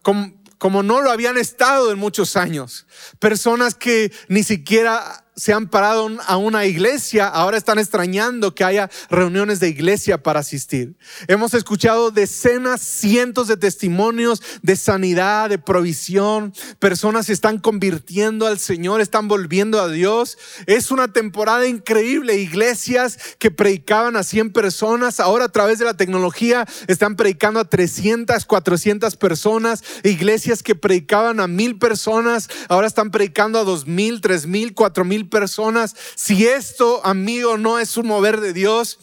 como, 0.03 0.35
como 0.59 0.83
no 0.83 1.03
lo 1.03 1.13
habían 1.13 1.37
estado 1.37 1.93
en 1.93 1.99
muchos 1.99 2.37
años. 2.37 2.87
Personas 3.21 3.77
que 3.77 4.13
ni 4.29 4.43
siquiera 4.43 5.24
se 5.37 5.53
han 5.53 5.69
parado 5.69 6.09
a 6.27 6.37
una 6.37 6.65
iglesia, 6.67 7.27
ahora 7.27 7.57
están 7.57 7.79
extrañando 7.79 8.55
que 8.55 8.65
haya 8.65 8.91
reuniones 9.11 9.59
de 9.59 9.69
iglesia 9.69 10.23
para 10.23 10.41
asistir. 10.41 10.97
Hemos 11.27 11.55
escuchado 11.55 12.11
decenas, 12.11 12.81
cientos 12.81 13.49
de 13.49 13.57
testimonios 13.57 14.43
de 14.63 14.77
sanidad, 14.77 15.49
de 15.49 15.59
provisión. 15.59 16.55
Personas 16.79 17.27
se 17.27 17.33
están 17.33 17.59
convirtiendo 17.59 18.47
al 18.47 18.59
Señor, 18.59 19.01
están 19.01 19.27
volviendo 19.27 19.81
a 19.81 19.89
Dios. 19.89 20.39
Es 20.67 20.91
una 20.91 21.13
temporada 21.13 21.67
increíble. 21.67 22.37
Iglesias 22.37 23.19
que 23.39 23.51
predicaban 23.51 24.17
a 24.17 24.23
100 24.23 24.53
personas, 24.53 25.19
ahora 25.19 25.47
a 25.47 25.53
través 25.53 25.79
de 25.79 25.85
la 25.85 25.95
tecnología 25.95 26.67
están 26.87 27.17
predicando 27.17 27.59
a 27.59 27.65
300, 27.65 28.45
400 28.45 29.17
personas. 29.17 29.83
Iglesias 30.05 30.63
que 30.63 30.75
predicaban 30.75 31.41
a 31.41 31.49
mil 31.49 31.79
personas, 31.79 32.49
ahora 32.69 32.87
están 32.87 33.11
predicando 33.11 33.59
a 33.59 33.65
dos 33.65 33.87
mil, 33.87 34.21
tres 34.21 34.47
mil, 34.47 34.75
cuatro 34.75 35.05
mil 35.05 35.24
personas. 35.29 35.95
Si 36.15 36.47
esto, 36.47 37.05
amigo, 37.05 37.59
no 37.59 37.79
es 37.79 37.97
un 37.97 38.07
mover 38.07 38.41
de 38.41 38.53
Dios, 38.53 38.99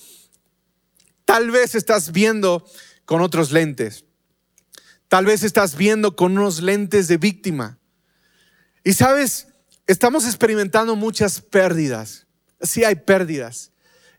tal 1.26 1.52
vez 1.52 1.76
estás 1.76 2.12
viendo 2.12 2.66
con 3.06 3.22
otros 3.22 3.52
lentes. 3.52 4.06
Tal 5.08 5.26
vez 5.26 5.44
estás 5.44 5.76
viendo 5.76 6.16
con 6.16 6.38
unos 6.38 6.62
lentes 6.62 7.08
de 7.08 7.18
víctima. 7.18 7.80
Y 8.84 8.94
sabes, 8.94 9.48
estamos 9.86 10.26
experimentando 10.26 10.96
muchas 10.96 11.42
pérdidas. 11.42 12.28
Sí 12.62 12.84
hay 12.86 12.96
pérdidas. 12.96 13.72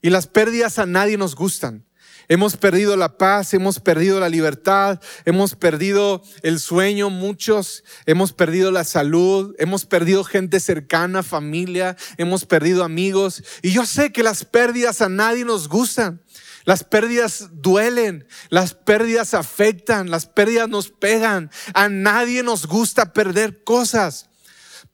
Y 0.03 0.11
las 0.11 0.27
pérdidas 0.27 0.79
a 0.79 0.87
nadie 0.87 1.17
nos 1.17 1.35
gustan. 1.35 1.87
Hemos 2.33 2.57
perdido 2.57 2.97
la 2.97 3.18
paz, 3.18 3.53
hemos 3.53 3.79
perdido 3.79 4.18
la 4.18 4.31
libertad, 4.31 4.99
hemos 5.27 5.55
perdido 5.55 6.23
el 6.40 6.61
sueño, 6.61 7.11
muchos, 7.11 7.85
hemos 8.07 8.33
perdido 8.33 8.71
la 8.71 8.85
salud, 8.85 9.55
hemos 9.59 9.85
perdido 9.85 10.25
gente 10.25 10.59
cercana, 10.59 11.23
familia, 11.23 11.95
hemos 12.16 12.47
perdido 12.47 12.85
amigos. 12.85 13.45
Y 13.61 13.73
yo 13.73 13.85
sé 13.85 14.12
que 14.12 14.23
las 14.23 14.47
pérdidas 14.47 15.03
a 15.03 15.11
nadie 15.11 15.45
nos 15.45 15.68
gustan. 15.68 16.23
Las 16.64 16.85
pérdidas 16.85 17.51
duelen, 17.53 18.27
las 18.49 18.73
pérdidas 18.73 19.35
afectan, 19.35 20.11
las 20.11 20.25
pérdidas 20.25 20.71
nos 20.71 20.88
pegan. 20.88 21.51
A 21.75 21.90
nadie 21.90 22.42
nos 22.42 22.66
gusta 22.66 23.12
perder 23.12 23.62
cosas. 23.62 24.31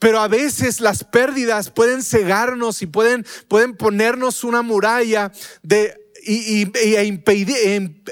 Pero 0.00 0.18
a 0.18 0.26
veces 0.26 0.80
las 0.80 1.04
pérdidas 1.04 1.70
pueden 1.70 2.02
cegarnos 2.02 2.82
y 2.82 2.86
pueden, 2.86 3.24
pueden 3.46 3.76
ponernos 3.76 4.42
una 4.42 4.62
muralla 4.62 5.30
de 5.62 6.07
y, 6.28 6.70
e, 6.74 6.98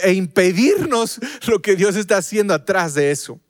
e 0.03 0.13
impedirnos 0.13 1.21
lo 1.47 1.61
que 1.61 1.77
Dios 1.77 1.97
está 1.97 2.19
haciendo 2.19 2.55
atrás 2.55 2.95
de 2.95 3.11
eso. 3.11 3.41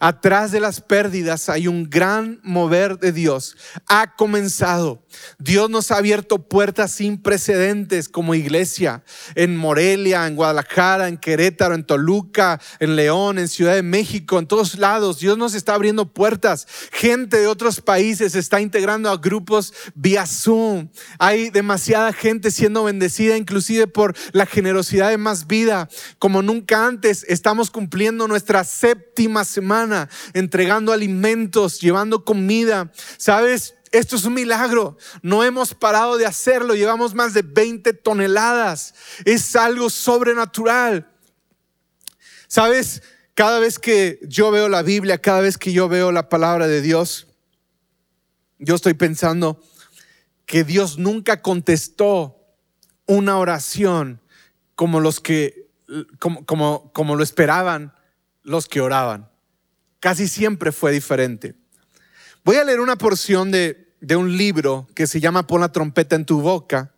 Atrás 0.00 0.52
de 0.52 0.60
las 0.60 0.80
pérdidas 0.80 1.48
hay 1.48 1.66
un 1.66 1.90
gran 1.90 2.40
mover 2.44 2.98
de 2.98 3.12
Dios. 3.12 3.56
Ha 3.88 4.14
comenzado. 4.14 5.02
Dios 5.38 5.68
nos 5.70 5.90
ha 5.90 5.96
abierto 5.96 6.38
puertas 6.48 6.92
sin 6.92 7.20
precedentes 7.20 8.08
como 8.08 8.34
iglesia 8.34 9.02
en 9.34 9.56
Morelia, 9.56 10.26
en 10.26 10.36
Guadalajara, 10.36 11.08
en 11.08 11.16
Querétaro, 11.16 11.74
en 11.74 11.84
Toluca, 11.84 12.60
en 12.78 12.94
León, 12.94 13.38
en 13.38 13.48
Ciudad 13.48 13.74
de 13.74 13.82
México, 13.82 14.38
en 14.38 14.46
todos 14.46 14.78
lados. 14.78 15.18
Dios 15.18 15.36
nos 15.36 15.54
está 15.54 15.74
abriendo 15.74 16.12
puertas. 16.12 16.68
Gente 16.92 17.38
de 17.38 17.48
otros 17.48 17.80
países 17.80 18.34
está 18.34 18.60
integrando 18.60 19.10
a 19.10 19.16
grupos 19.16 19.74
vía 19.94 20.26
Zoom. 20.26 20.88
Hay 21.18 21.50
demasiada 21.50 22.12
gente 22.12 22.50
siendo 22.50 22.84
bendecida, 22.84 23.36
inclusive 23.36 23.86
por 23.88 24.14
la 24.32 24.46
generosidad 24.46 25.10
de 25.10 25.18
más 25.18 25.46
vida. 25.46 25.88
Como 26.18 26.42
nunca 26.42 26.86
antes, 26.86 27.24
estamos 27.28 27.70
cumpliendo 27.70 28.28
nuestra 28.28 28.62
séptima 28.62 29.44
semana 29.44 29.87
entregando 30.32 30.92
alimentos, 30.92 31.80
llevando 31.80 32.24
comida. 32.24 32.92
¿Sabes? 33.16 33.74
Esto 33.92 34.16
es 34.16 34.24
un 34.24 34.34
milagro. 34.34 34.96
No 35.22 35.44
hemos 35.44 35.74
parado 35.74 36.16
de 36.16 36.26
hacerlo. 36.26 36.74
Llevamos 36.74 37.14
más 37.14 37.34
de 37.34 37.42
20 37.42 37.92
toneladas. 37.94 38.94
Es 39.24 39.56
algo 39.56 39.90
sobrenatural. 39.90 41.10
¿Sabes? 42.46 43.02
Cada 43.34 43.58
vez 43.58 43.78
que 43.78 44.18
yo 44.22 44.50
veo 44.50 44.68
la 44.68 44.82
Biblia, 44.82 45.18
cada 45.18 45.40
vez 45.40 45.58
que 45.58 45.72
yo 45.72 45.88
veo 45.88 46.12
la 46.12 46.28
palabra 46.28 46.66
de 46.66 46.82
Dios, 46.82 47.28
yo 48.58 48.74
estoy 48.74 48.94
pensando 48.94 49.62
que 50.44 50.64
Dios 50.64 50.98
nunca 50.98 51.42
contestó 51.42 52.38
una 53.06 53.38
oración 53.38 54.20
como 54.74 55.00
los 55.00 55.20
que 55.20 55.68
como, 56.18 56.44
como, 56.44 56.92
como 56.92 57.16
lo 57.16 57.22
esperaban 57.22 57.94
los 58.42 58.66
que 58.66 58.80
oraban 58.80 59.30
casi 60.00 60.28
siempre 60.28 60.72
fue 60.72 60.92
diferente. 60.92 61.54
Voy 62.44 62.56
a 62.56 62.64
leer 62.64 62.80
una 62.80 62.96
porción 62.96 63.50
de, 63.50 63.86
un 64.16 64.36
libro 64.36 64.86
que 64.94 65.06
se 65.06 65.20
llama 65.20 65.46
Pon 65.46 65.60
la 65.60 65.72
trompeta 65.72 66.16
en 66.16 66.24
tu 66.24 66.40
boca, 66.40 66.94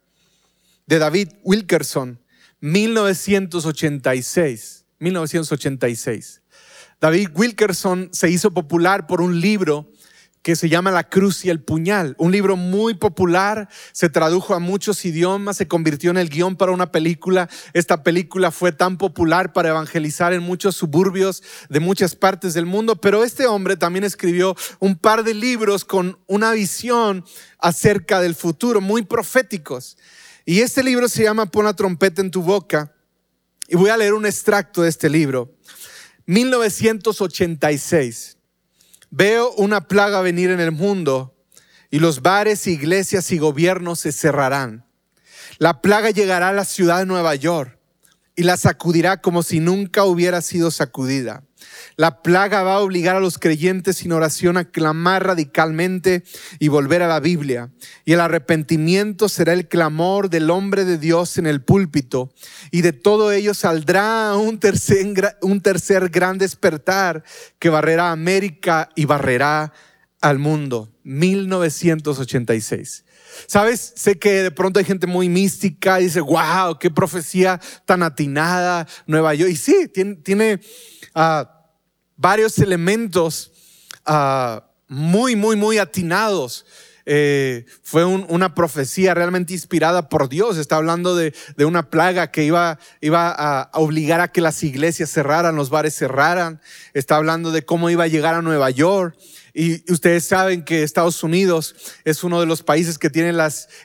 de 0.87 0.99
David 0.99 1.29
Wilkerson, 1.45 2.21
1986. 2.61 4.85
1986. 4.99 6.43
David 7.01 7.31
Wilkerson 7.35 8.11
se 8.13 8.31
hizo 8.31 8.51
popular 8.51 9.07
por 9.07 9.23
un 9.23 9.41
libro 9.41 9.91
que 10.42 10.57
se 10.57 10.70
llama 10.70 10.90
La 10.90 11.05
Cruz 11.05 11.44
y 11.44 11.50
el 11.50 11.62
Puñal, 11.62 12.14
un 12.18 12.33
libro 12.33 12.57
muy 12.57 12.94
popular, 12.94 13.68
se 13.92 14.09
tradujo 14.09 14.55
a 14.55 14.59
muchos 14.59 15.05
idiomas, 15.05 15.59
se 15.59 15.68
convirtió 15.68 16.11
en 16.11 16.16
el 16.16 16.31
guion 16.31 16.57
para 16.57 16.72
una 16.72 16.90
película. 16.90 17.50
Esta 17.74 18.03
película 18.03 18.50
fue 18.50 18.72
tan 18.72 18.96
popular 18.96 19.53
para 19.53 19.68
evangelizar 19.68 20.33
en 20.33 20.42
muchos 20.42 20.76
suburbios 20.76 21.42
de 21.68 21.81
muchas 21.81 22.16
partes 22.16 22.55
del 22.55 22.64
mundo, 22.64 22.96
pero 22.96 23.22
este 23.22 23.46
hombre 23.46 23.76
también 23.76 24.05
escribió 24.05 24.57
un 24.79 24.96
par 24.96 25.24
de 25.24 25.35
libros 25.35 25.85
con 25.85 26.18
una 26.26 26.53
visión 26.53 27.22
acerca 27.59 28.20
del 28.20 28.35
futuro, 28.35 28.81
muy 28.81 29.03
proféticos. 29.03 29.98
Y 30.46 30.61
este 30.61 30.83
libro 30.83 31.07
se 31.09 31.24
llama 31.24 31.44
Pon 31.46 31.66
la 31.66 31.74
trompeta 31.74 32.22
en 32.22 32.31
tu 32.31 32.42
boca. 32.42 32.94
Y 33.68 33.76
voy 33.76 33.90
a 33.90 33.96
leer 33.96 34.14
un 34.14 34.26
extracto 34.26 34.83
de 34.83 34.88
este 34.88 35.11
libro. 35.11 35.55
1986. 36.26 38.39
Veo 39.11 39.53
una 39.53 39.88
plaga 39.88 40.20
venir 40.20 40.51
en 40.51 40.61
el 40.61 40.70
mundo 40.70 41.35
y 41.90 41.99
los 41.99 42.23
bares, 42.23 42.66
iglesias 42.68 43.33
y 43.33 43.38
gobiernos 43.38 44.01
se 44.01 44.12
cerrarán. 44.12 44.87
La 45.59 45.83
plaga 45.83 46.11
llegará 46.11 46.51
a 46.51 46.53
la 46.53 46.64
ciudad 46.64 47.01
de 47.01 47.07
Nueva 47.07 47.35
York 47.35 47.77
y 48.37 48.44
la 48.44 48.57
sacudirá 48.57 49.20
como 49.20 49.42
si 49.42 49.59
nunca 49.59 50.05
hubiera 50.05 50.40
sido 50.40 50.70
sacudida. 50.70 51.42
La 51.96 52.23
plaga 52.23 52.62
va 52.62 52.75
a 52.75 52.81
obligar 52.81 53.16
a 53.16 53.20
los 53.20 53.38
creyentes 53.38 53.99
sin 53.99 54.12
oración 54.12 54.57
a 54.57 54.64
clamar 54.64 55.27
radicalmente 55.27 56.23
y 56.59 56.68
volver 56.68 57.03
a 57.03 57.09
la 57.09 57.20
Biblia. 57.20 57.70
Y 58.05 58.12
el 58.12 58.20
arrepentimiento 58.20 59.29
será 59.29 59.53
el 59.53 59.68
clamor 59.68 60.31
del 60.31 60.51
hombre 60.51 60.85
de 60.85 60.99
Dios 60.99 61.38
en 61.38 61.46
el 61.46 61.62
púlpito. 61.62 62.33
Y 62.70 62.83
de 62.83 62.92
todo 62.92 63.33
ello 63.33 63.55
saldrá 63.55 64.35
un 64.37 64.59
tercer, 64.59 65.37
un 65.42 65.61
tercer 65.61 66.09
gran 66.09 66.38
despertar 66.38 67.25
que 67.59 67.68
barrerá 67.68 68.12
América 68.12 68.90
y 68.94 69.05
barrerá 69.05 69.73
al 70.20 70.38
mundo. 70.38 70.92
1986. 71.04 73.04
Sabes, 73.46 73.92
sé 73.96 74.18
que 74.18 74.42
de 74.42 74.50
pronto 74.50 74.78
hay 74.78 74.85
gente 74.85 75.06
muy 75.06 75.28
mística 75.28 76.00
y 76.00 76.04
dice, 76.04 76.20
wow, 76.20 76.78
qué 76.78 76.90
profecía 76.90 77.61
tan 77.85 78.02
atinada, 78.02 78.87
Nueva 79.06 79.35
York. 79.35 79.50
Y 79.50 79.56
sí, 79.56 79.88
tiene, 79.92 80.16
tiene 80.16 80.61
ah, 81.14 81.68
varios 82.16 82.59
elementos 82.59 83.52
ah, 84.04 84.66
muy, 84.88 85.37
muy, 85.37 85.56
muy 85.56 85.78
atinados. 85.78 86.66
Eh, 87.06 87.64
fue 87.83 88.04
una 88.04 88.54
profecía 88.54 89.14
realmente 89.14 89.52
inspirada 89.52 90.09
por 90.09 90.28
Dios. 90.28 90.59
Está 90.59 90.76
hablando 90.76 91.16
de, 91.16 91.33
una 91.59 91.90
plaga 91.90 92.30
que 92.30 92.44
iba, 92.44 92.78
iba 93.00 93.35
a, 93.37 93.70
obligar 93.72 94.20
a 94.20 94.28
que 94.28 94.40
las 94.40 94.62
iglesias 94.62 95.11
cerraran, 95.11 95.56
los 95.56 95.70
bares 95.70 95.96
cerraran. 95.96 96.61
Está 96.94 97.16
hablando 97.16 97.50
de 97.50 97.64
cómo 97.64 97.90
iba 97.90 98.04
a 98.04 98.09
llegar 98.09 98.35
a 98.35 98.42
Nueva 98.42 98.70
York. 98.70 99.16
Y 99.53 99.91
ustedes 99.93 100.25
saben 100.25 100.65
que 100.65 100.83
Estados 100.83 101.23
Unidos 101.23 101.75
es 102.05 102.23
uno 102.23 102.41
de 102.41 102.47
los 102.47 102.63
países 102.63 102.99
que 102.99 103.11
tiene 103.11 103.33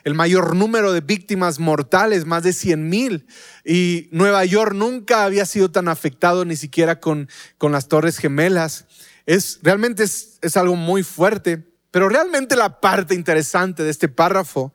el 0.04 0.14
mayor 0.14 0.54
número 0.54 0.92
de 0.92 1.00
víctimas 1.00 1.58
mortales, 1.58 2.24
más 2.24 2.42
de 2.42 2.52
100 2.52 2.88
mil. 2.88 3.26
Y 3.64 4.08
Nueva 4.12 4.44
York 4.44 4.74
nunca 4.74 5.24
había 5.24 5.46
sido 5.46 5.70
tan 5.70 5.88
afectado 5.88 6.44
ni 6.44 6.56
siquiera 6.56 7.00
con, 7.00 7.28
las 7.60 7.88
Torres 7.88 8.18
Gemelas. 8.18 8.86
Es, 9.26 9.58
realmente 9.62 10.04
es, 10.04 10.56
algo 10.56 10.76
muy 10.76 11.02
fuerte, 11.02 11.66
pero 11.90 12.08
realmente 12.08 12.54
la 12.54 12.80
parte 12.80 13.14
interesante 13.14 13.82
de 13.82 13.90
este 13.90 14.08
párrafo, 14.08 14.72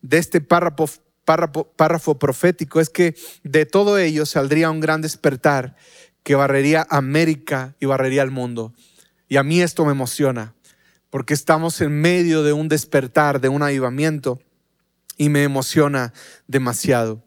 de 0.00 0.18
este 0.18 0.40
párrafo, 0.40 2.18
profético, 2.18 2.80
es 2.80 2.90
que 2.90 3.14
de 3.44 3.64
todo 3.64 3.98
ello 3.98 4.26
saldría 4.26 4.70
un 4.70 4.80
gran 4.80 5.02
despertar 5.02 5.76
que 6.24 6.34
barrería 6.34 6.86
América 6.90 7.76
y 7.80 7.86
barrería 7.86 8.22
el 8.22 8.30
mundo. 8.30 8.74
Y 9.32 9.38
a 9.38 9.42
mí 9.42 9.62
esto 9.62 9.86
me 9.86 9.92
emociona, 9.92 10.54
porque 11.08 11.32
estamos 11.32 11.80
en 11.80 12.02
medio 12.02 12.42
de 12.42 12.52
un 12.52 12.68
despertar, 12.68 13.40
de 13.40 13.48
un 13.48 13.62
avivamiento, 13.62 14.38
y 15.16 15.30
me 15.30 15.42
emociona 15.42 16.12
demasiado. 16.46 17.24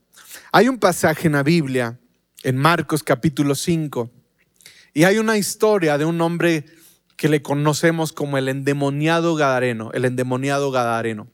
Hay 0.51 0.69
un 0.69 0.77
pasaje 0.77 1.25
en 1.25 1.33
la 1.33 1.41
Biblia, 1.41 1.99
en 2.43 2.57
Marcos 2.57 3.01
capítulo 3.01 3.55
5, 3.55 4.11
y 4.93 5.05
hay 5.05 5.17
una 5.17 5.39
historia 5.39 5.97
de 5.97 6.05
un 6.05 6.21
hombre 6.21 6.67
que 7.17 7.27
le 7.27 7.41
conocemos 7.41 8.13
como 8.13 8.37
el 8.37 8.49
endemoniado 8.49 9.33
Gadareno, 9.33 9.89
el 9.93 10.05
endemoniado 10.05 10.69
Gadareno. 10.69 11.31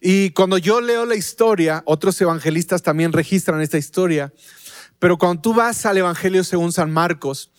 Y 0.00 0.30
cuando 0.30 0.56
yo 0.56 0.80
leo 0.80 1.04
la 1.04 1.16
historia, 1.16 1.82
otros 1.84 2.20
evangelistas 2.20 2.84
también 2.84 3.12
registran 3.12 3.60
esta 3.60 3.78
historia, 3.78 4.32
pero 5.00 5.18
cuando 5.18 5.42
tú 5.42 5.52
vas 5.52 5.84
al 5.84 5.98
Evangelio 5.98 6.44
según 6.44 6.72
San 6.72 6.92
Marcos, 6.92 7.50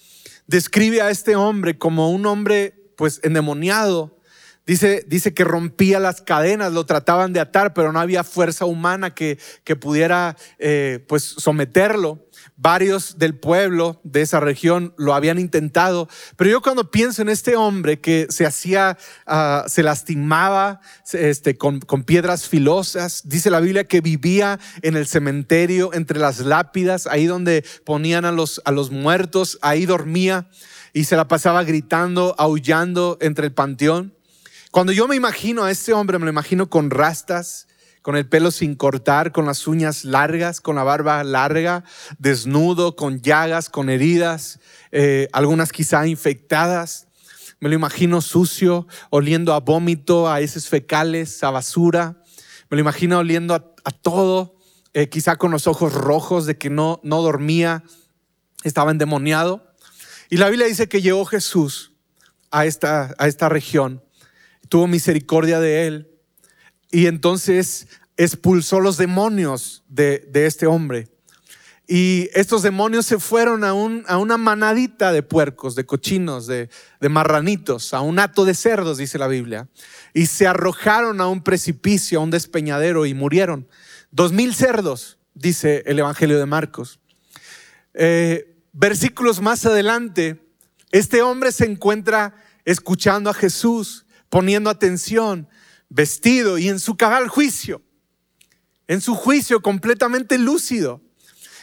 describe 0.48 1.02
a 1.02 1.10
este 1.10 1.36
hombre 1.36 1.78
como 1.78 2.12
un 2.12 2.26
hombre 2.26 2.74
pues 2.98 3.20
endemoniado, 3.24 4.15
Dice, 4.66 5.06
dice 5.08 5.34
que 5.36 5.44
rompía 5.44 6.00
las 6.00 6.22
cadenas, 6.22 6.74
lo 6.74 6.88
trataban 6.88 7.34
de 7.34 7.40
atar, 7.40 7.76
pero 7.76 7.92
no 7.92 8.00
había 8.00 8.24
fuerza 8.24 8.66
humana 8.66 9.14
que, 9.14 9.38
que 9.64 9.76
pudiera 9.76 10.36
eh, 10.58 11.06
pues 11.08 11.24
someterlo. 11.24 12.26
Varios 12.58 13.20
del 13.20 13.38
pueblo 13.38 14.02
de 14.04 14.22
esa 14.22 14.40
región 14.40 14.94
lo 14.98 15.14
habían 15.14 15.40
intentado, 15.40 16.10
pero 16.36 16.50
yo 16.50 16.62
cuando 16.62 16.90
pienso 16.90 17.22
en 17.22 17.30
este 17.30 17.56
hombre 17.56 18.00
que 18.00 18.28
se 18.30 18.46
hacía, 18.46 18.98
ah, 19.26 19.66
se 19.68 19.84
lastimaba 19.84 20.80
este, 21.14 21.58
con, 21.58 21.80
con 21.80 22.04
piedras 22.04 22.48
filosas, 22.48 23.22
dice 23.26 23.50
la 23.50 23.60
Biblia 23.60 23.86
que 23.86 24.02
vivía 24.02 24.60
en 24.82 24.96
el 24.96 25.06
cementerio 25.06 25.94
entre 25.94 26.20
las 26.20 26.40
lápidas, 26.40 27.08
ahí 27.08 27.26
donde 27.26 27.64
ponían 27.84 28.26
a 28.26 28.32
los, 28.32 28.62
a 28.66 28.72
los 28.72 28.90
muertos, 28.90 29.60
ahí 29.62 29.86
dormía 29.86 30.48
y 30.94 31.04
se 31.04 31.18
la 31.18 31.28
pasaba 31.28 31.64
gritando, 31.64 32.36
aullando 32.38 33.18
entre 33.22 33.48
el 33.48 33.54
panteón. 33.54 34.15
Cuando 34.76 34.92
yo 34.92 35.08
me 35.08 35.16
imagino 35.16 35.64
a 35.64 35.72
este 35.72 35.94
hombre, 35.94 36.20
me 36.20 36.26
lo 36.26 36.32
imagino 36.32 36.70
con 36.70 36.90
rastas, 36.90 37.70
con 38.02 38.18
el 38.18 38.28
pelo 38.28 38.52
sin 38.52 38.76
cortar, 38.76 39.32
con 39.32 39.46
las 39.46 39.68
uñas 39.68 40.04
largas, 40.04 40.60
con 40.60 40.76
la 40.76 40.84
barba 40.84 41.24
larga, 41.24 41.86
desnudo, 42.18 42.98
con 42.98 43.22
llagas, 43.22 43.70
con 43.70 43.90
heridas, 43.90 44.60
eh, 44.92 45.30
algunas 45.32 45.72
quizá 45.72 46.06
infectadas. 46.08 47.08
Me 47.62 47.70
lo 47.70 47.76
imagino 47.76 48.20
sucio, 48.20 48.86
oliendo 49.12 49.54
a 49.54 49.62
vómito, 49.62 50.30
a 50.30 50.42
heces 50.42 50.68
fecales, 50.68 51.42
a 51.42 51.52
basura. 51.52 52.22
Me 52.70 52.76
lo 52.76 52.82
imagino 52.82 53.20
oliendo 53.20 53.54
a, 53.54 53.92
todo, 53.92 54.58
eh, 54.94 55.08
quizá 55.08 55.38
con 55.38 55.52
los 55.52 55.68
ojos 55.68 55.94
rojos 55.94 56.46
de 56.46 56.58
que 56.58 56.70
no, 56.70 57.00
no 57.02 57.22
dormía, 57.22 57.86
estaba 58.66 58.92
endemoniado. 58.92 59.74
Y 60.30 60.36
la 60.36 60.50
Biblia 60.50 60.68
dice 60.68 60.90
que 60.90 61.02
llegó 61.02 61.24
Jesús 61.24 61.94
a 62.52 62.66
esta, 62.66 63.16
a 63.18 63.30
esta 63.30 63.48
región 63.48 64.02
tuvo 64.70 64.88
misericordia 64.88 65.60
de 65.60 65.88
él 65.88 66.16
y 66.92 67.08
entonces 67.08 67.88
expulsó 68.18 68.80
los 68.80 68.98
demonios 68.98 69.84
de, 69.88 70.30
este 70.34 70.68
hombre. 70.68 71.10
Y 71.88 72.30
estos 72.34 72.64
demonios 72.64 73.06
se 73.06 73.20
fueron 73.20 73.64
a, 73.64 73.74
una 73.74 74.38
manadita 74.38 75.12
de 75.12 75.22
puercos, 75.22 75.76
de 75.76 75.86
cochinos, 75.86 76.48
de, 76.48 76.70
de 77.00 77.10
marranitos, 77.10 77.94
a 77.94 78.02
un 78.02 78.18
hato 78.18 78.44
de 78.46 78.56
cerdos, 78.56 78.98
dice 78.98 79.20
la 79.20 79.28
Biblia. 79.28 79.68
Y 80.14 80.28
se 80.28 80.48
arrojaron 80.48 81.22
a 81.22 81.28
un 81.28 81.44
precipicio, 81.44 82.20
a 82.20 82.24
un 82.24 82.32
despeñadero 82.32 83.06
y 83.06 83.14
murieron. 83.14 83.68
Dos 84.10 84.32
mil 84.32 84.56
cerdos, 84.56 85.20
dice 85.34 85.84
el 85.86 86.00
Evangelio 86.00 86.40
de 86.40 86.46
Marcos. 86.46 87.00
Eh, 87.94 88.56
versículos 88.72 89.42
más 89.42 89.66
adelante, 89.66 90.42
este 90.92 91.22
hombre 91.22 91.52
se 91.52 91.66
encuentra 91.66 92.36
escuchando 92.64 93.30
a 93.30 93.34
Jesús 93.34 94.05
poniendo 94.36 94.70
atención, 94.70 95.48
vestido 95.88 96.58
y 96.58 96.68
en 96.68 96.82
su 96.82 96.98
cabal 96.98 97.30
juicio, 97.30 97.82
en 98.86 99.00
su 99.00 99.16
juicio 99.16 99.62
completamente 99.62 100.38
lúcido. 100.38 101.02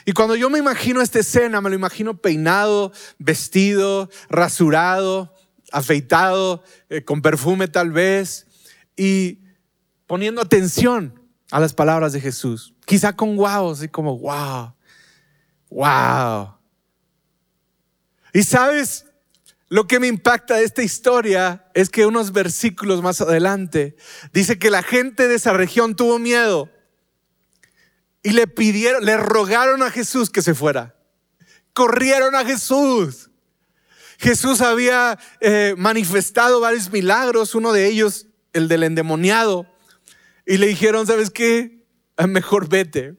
Y 0.07 0.13
cuando 0.13 0.37
yo 0.37 0.49
me 0.49 0.59
imagino 0.59 1.03
esta 1.03 1.19
escena, 1.19 1.61
me 1.61 1.69
lo 1.69 1.77
imagino 1.77 2.17
peinado, 2.17 2.91
vestido, 3.19 4.09
rasurado, 4.31 5.35
afeitado, 5.71 6.65
eh, 6.89 7.05
con 7.05 7.21
perfume 7.21 7.69
tal 7.69 7.91
vez, 7.93 8.47
y 8.97 9.41
poniendo 10.07 10.41
atención 10.41 11.21
a 11.51 11.61
las 11.61 11.75
palabras 11.75 12.15
de 12.15 12.23
Jesús. 12.23 12.73
Quizá 12.87 13.15
con 13.15 13.37
wow, 13.37 13.73
así 13.73 13.89
como 13.89 14.19
wow, 14.19 14.73
wow. 15.69 16.55
Y 18.33 18.43
sabes, 18.43 19.05
lo 19.73 19.87
que 19.87 19.99
me 19.99 20.07
impacta 20.07 20.57
de 20.57 20.65
esta 20.65 20.83
historia 20.83 21.65
es 21.73 21.89
que 21.89 22.05
unos 22.05 22.33
versículos 22.33 23.01
más 23.01 23.23
adelante 23.23 23.97
dice 24.31 24.59
que 24.59 24.69
la 24.69 24.83
gente 24.83 25.29
de 25.29 25.37
esa 25.37 25.55
región 25.55 25.97
tuvo 25.97 26.19
miedo 26.19 26.69
y 28.23 28.33
le 28.33 28.47
pidieron, 28.47 29.03
le 29.03 29.17
rogaron 29.17 29.83
a 29.83 29.91
Jesús 29.91 30.29
que 30.29 30.43
se 30.43 30.53
fuera. 30.53 30.95
Corrieron 31.73 32.35
a 32.35 32.45
Jesús. 32.45 33.31
Jesús 34.19 34.61
había 34.61 35.19
eh, 35.41 35.75
manifestado 35.79 36.61
varios 36.61 36.93
milagros, 36.93 37.55
uno 37.55 37.73
de 37.73 37.87
ellos 37.87 38.27
el 38.53 38.69
del 38.69 38.83
endemoniado, 38.83 39.67
y 40.45 40.59
le 40.59 40.67
dijeron, 40.67 41.07
¿sabes 41.07 41.31
qué? 41.31 41.87
Ah, 42.19 42.27
mejor 42.27 42.69
vete. 42.69 43.17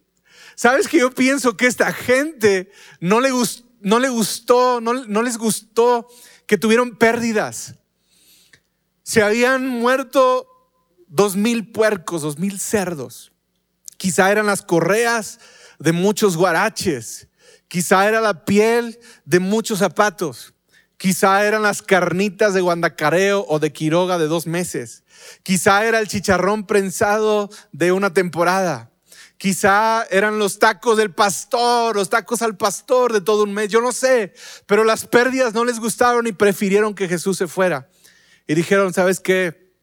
¿Sabes 0.53 0.87
que 0.87 0.99
yo 0.99 1.09
pienso 1.09 1.57
que 1.57 1.65
esta 1.65 1.91
gente 1.91 2.69
no 2.99 3.21
le, 3.21 3.31
gustó, 3.31 4.81
no 4.81 5.23
les 5.23 5.37
gustó 5.39 6.07
que 6.47 6.57
tuvieron 6.57 6.95
pérdidas. 6.95 7.75
Se 9.03 9.21
habían 9.21 9.67
muerto 9.67 10.47
dos 11.07 11.35
mil 11.35 11.71
puercos, 11.71 12.21
dos 12.21 12.39
mil 12.39 12.59
cerdos. 12.59 13.31
Quizá 13.97 14.31
eran 14.31 14.45
las 14.45 14.61
correas 14.61 15.39
de 15.79 15.91
muchos 15.91 16.37
guaraches. 16.37 17.27
Quizá 17.67 18.07
era 18.07 18.21
la 18.21 18.45
piel 18.45 18.99
de 19.25 19.39
muchos 19.39 19.79
zapatos. 19.79 20.53
Quizá 20.97 21.45
eran 21.45 21.63
las 21.63 21.81
carnitas 21.81 22.53
de 22.53 22.61
guandacareo 22.61 23.45
o 23.49 23.59
de 23.59 23.73
quiroga 23.73 24.17
de 24.17 24.27
dos 24.27 24.47
meses. 24.47 25.03
Quizá 25.43 25.85
era 25.85 25.99
el 25.99 26.07
chicharrón 26.07 26.65
prensado 26.65 27.49
de 27.73 27.91
una 27.91 28.13
temporada. 28.13 28.92
Quizá 29.43 30.07
eran 30.09 30.39
los 30.39 30.57
tacos 30.57 30.95
del 30.95 31.11
pastor, 31.11 31.97
los 31.97 32.09
tacos 32.09 32.41
al 32.41 32.55
pastor 32.55 33.11
de 33.11 33.19
todo 33.19 33.43
un 33.43 33.53
mes, 33.53 33.67
yo 33.67 33.81
no 33.81 33.91
sé, 33.91 34.33
pero 34.67 34.85
las 34.85 35.05
pérdidas 35.05 35.53
no 35.53 35.65
les 35.65 35.81
gustaron 35.81 36.25
y 36.27 36.31
prefirieron 36.31 36.95
que 36.95 37.09
Jesús 37.09 37.39
se 37.39 37.49
fuera. 37.49 37.89
Y 38.47 38.55
dijeron, 38.55 38.93
¿sabes 38.93 39.19
qué? 39.19 39.73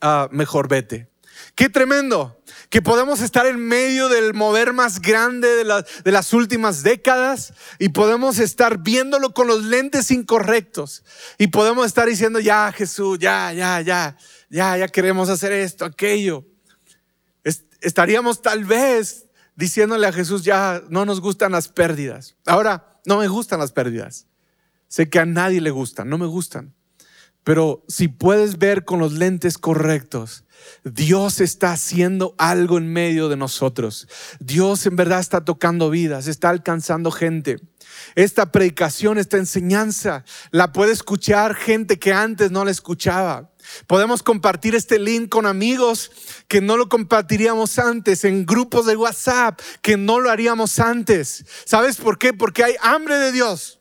Ah, 0.00 0.30
mejor 0.32 0.68
vete. 0.68 1.10
Qué 1.54 1.68
tremendo 1.68 2.42
que 2.70 2.80
podemos 2.80 3.20
estar 3.20 3.44
en 3.44 3.58
medio 3.58 4.08
del 4.08 4.32
mover 4.32 4.72
más 4.72 5.02
grande 5.02 5.48
de, 5.48 5.84
de, 6.02 6.10
las 6.10 6.32
últimas 6.32 6.82
décadas 6.82 7.52
y 7.78 7.90
podemos 7.90 8.38
estar 8.38 8.78
viéndolo 8.78 9.34
con 9.34 9.48
los 9.48 9.64
lentes 9.64 10.10
incorrectos 10.10 11.04
y 11.36 11.48
podemos 11.48 11.84
estar 11.84 12.08
diciendo, 12.08 12.40
ya 12.40 12.72
Jesús, 12.72 13.18
ya, 13.18 13.52
ya, 13.52 13.82
ya, 13.82 14.16
ya, 14.48 14.78
ya 14.78 14.88
queremos 14.88 15.28
hacer 15.28 15.52
esto, 15.52 15.84
aquello 15.84 16.46
estaríamos 17.84 18.42
tal 18.42 18.64
vez 18.64 19.26
diciéndole 19.56 20.06
a 20.06 20.12
Jesús, 20.12 20.44
ya 20.44 20.82
no 20.88 21.04
nos 21.04 21.20
gustan 21.20 21.52
las 21.52 21.68
pérdidas. 21.68 22.36
Ahora, 22.46 22.98
no 23.06 23.18
me 23.18 23.28
gustan 23.28 23.60
las 23.60 23.72
pérdidas. 23.72 24.26
Sé 24.88 25.08
que 25.08 25.18
a 25.18 25.26
nadie 25.26 25.60
le 25.60 25.70
gustan, 25.70 26.08
no 26.08 26.18
me 26.18 26.26
gustan. 26.26 26.74
Pero 27.44 27.84
si 27.88 28.08
puedes 28.08 28.58
ver 28.58 28.84
con 28.84 28.98
los 28.98 29.12
lentes 29.12 29.58
correctos, 29.58 30.44
Dios 30.82 31.40
está 31.40 31.72
haciendo 31.72 32.34
algo 32.38 32.78
en 32.78 32.90
medio 32.90 33.28
de 33.28 33.36
nosotros. 33.36 34.08
Dios 34.40 34.86
en 34.86 34.96
verdad 34.96 35.20
está 35.20 35.44
tocando 35.44 35.90
vidas, 35.90 36.26
está 36.26 36.48
alcanzando 36.48 37.10
gente. 37.10 37.60
Esta 38.14 38.50
predicación, 38.50 39.18
esta 39.18 39.36
enseñanza, 39.36 40.24
la 40.50 40.72
puede 40.72 40.92
escuchar 40.92 41.54
gente 41.54 41.98
que 41.98 42.14
antes 42.14 42.50
no 42.50 42.64
la 42.64 42.70
escuchaba. 42.70 43.50
Podemos 43.86 44.22
compartir 44.22 44.74
este 44.74 44.98
link 44.98 45.28
con 45.28 45.46
amigos 45.46 46.10
que 46.48 46.60
no 46.60 46.76
lo 46.76 46.88
compartiríamos 46.88 47.78
antes, 47.78 48.24
en 48.24 48.46
grupos 48.46 48.86
de 48.86 48.96
WhatsApp 48.96 49.60
que 49.82 49.96
no 49.96 50.20
lo 50.20 50.30
haríamos 50.30 50.78
antes. 50.78 51.44
¿Sabes 51.64 51.96
por 51.96 52.18
qué? 52.18 52.32
Porque 52.32 52.64
hay 52.64 52.74
hambre 52.80 53.16
de 53.16 53.32
Dios, 53.32 53.80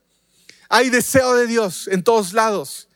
hay 0.70 0.90
deseo 0.90 1.36
de 1.36 1.48
Dios 1.48 1.88
en 1.88 2.04
todos 2.04 2.34
lados 2.34 2.90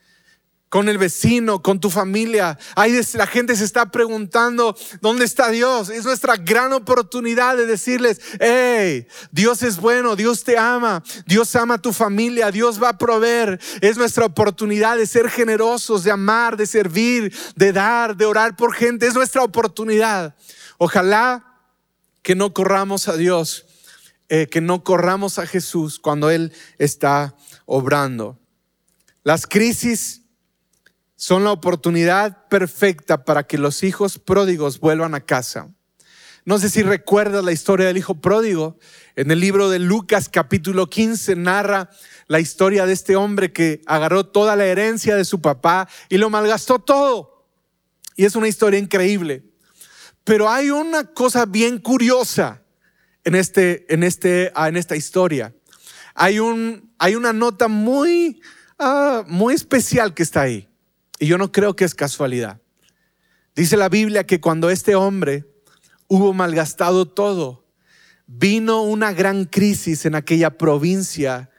con 0.70 0.90
el 0.90 0.98
vecino, 0.98 1.62
con 1.62 1.80
tu 1.80 1.90
familia. 1.90 2.58
Ahí 2.76 3.00
la 3.14 3.28
gente 3.28 3.56
se 3.56 3.64
está 3.64 3.90
preguntando, 3.90 4.76
¿dónde 5.02 5.26
está 5.26 5.50
Dios? 5.50 5.90
Es 5.90 6.04
nuestra 6.04 6.36
gran 6.36 6.74
oportunidad 6.74 7.56
de 7.56 7.66
decirles, 7.66 8.20
hey, 8.40 9.08
Dios 9.32 9.64
es 9.64 9.78
bueno, 9.78 10.16
Dios 10.16 10.44
te 10.44 10.58
ama, 10.58 11.04
Dios 11.26 11.56
ama 11.56 11.76
a 11.76 11.82
tu 11.82 11.94
familia, 11.94 12.52
Dios 12.52 12.82
va 12.82 12.90
a 12.90 12.98
proveer. 12.98 13.60
Es 13.82 13.98
nuestra 13.98 14.26
oportunidad 14.26 14.98
de 14.98 15.06
ser 15.06 15.30
generosos, 15.30 16.04
de 16.04 16.12
amar, 16.12 16.58
de 16.58 16.66
servir, 16.66 17.34
de 17.56 17.72
dar, 17.72 18.18
de 18.18 18.26
orar 18.26 18.56
por 18.56 18.74
gente. 18.74 19.08
Es 19.08 19.14
nuestra 19.14 19.44
oportunidad. 19.44 20.36
Ojalá 20.78 21.44
que 22.22 22.36
no 22.36 22.54
corramos 22.54 23.08
a 23.08 23.16
Dios, 23.16 23.66
eh, 24.28 24.48
que 24.48 24.60
no 24.60 24.84
corramos 24.84 25.40
a 25.40 25.48
Jesús 25.48 25.98
cuando 25.98 26.30
Él 26.30 26.52
está 26.78 27.36
obrando. 27.66 28.38
Las 29.24 29.48
crisis 29.48 30.27
son 31.18 31.44
la 31.44 31.52
oportunidad 31.52 32.48
perfecta 32.48 33.26
para 33.26 33.44
que 33.44 33.58
los 33.58 33.84
hijos 33.84 34.20
pródigos 34.20 34.80
vuelvan 34.80 35.16
a 35.16 35.22
casa. 35.22 35.68
No 36.46 36.60
sé 36.60 36.70
si 36.70 36.84
recuerdas 36.84 37.44
la 37.44 37.52
historia 37.52 37.88
del 37.88 37.98
hijo 37.98 38.22
pródigo. 38.22 38.80
En 39.16 39.32
el 39.32 39.40
libro 39.40 39.70
de 39.70 39.80
Lucas 39.80 40.30
capítulo 40.30 40.90
15 40.90 41.36
narra 41.36 41.90
la 42.28 42.40
historia 42.40 42.86
de 42.86 42.94
este 42.94 43.16
hombre 43.16 43.52
que 43.52 43.82
agarró 43.88 44.28
toda 44.28 44.56
la 44.56 44.66
herencia 44.66 45.16
de 45.16 45.26
su 45.26 45.42
papá 45.42 45.90
y 46.08 46.18
lo 46.18 46.30
malgastó 46.30 46.80
todo. 46.80 47.48
Y 48.16 48.24
es 48.24 48.36
una 48.36 48.48
historia 48.48 48.80
increíble. 48.80 49.44
Pero 50.24 50.50
hay 50.50 50.70
una 50.70 51.04
cosa 51.04 51.46
bien 51.46 51.80
curiosa 51.80 52.62
en, 53.24 53.34
este, 53.34 53.92
en, 53.92 54.04
este, 54.04 54.52
ah, 54.56 54.70
en 54.70 54.78
esta 54.78 54.96
historia. 54.96 55.54
Hay, 56.14 56.40
un, 56.40 56.94
hay 57.00 57.16
una 57.16 57.34
nota 57.34 57.68
muy, 57.68 58.40
ah, 58.78 59.24
muy 59.28 59.56
especial 59.56 60.14
que 60.14 60.24
está 60.24 60.42
ahí. 60.42 60.70
Y 61.20 61.28
yo 61.28 61.38
no 61.38 61.52
creo 61.52 61.76
que 61.76 61.86
es 61.86 61.96
casualidad. 61.96 62.62
Dice 63.56 63.76
la 63.78 63.90
Biblia 63.90 64.26
que 64.26 64.40
cuando 64.40 64.70
este 64.70 64.96
hombre 64.96 65.46
hubo 66.08 66.34
malgastado 66.34 67.08
todo, 67.08 67.66
vino 68.28 68.84
una 68.84 69.14
gran 69.14 69.46
crisis 69.46 70.06
en 70.06 70.16
aquella 70.16 70.58
provincia 70.58 71.50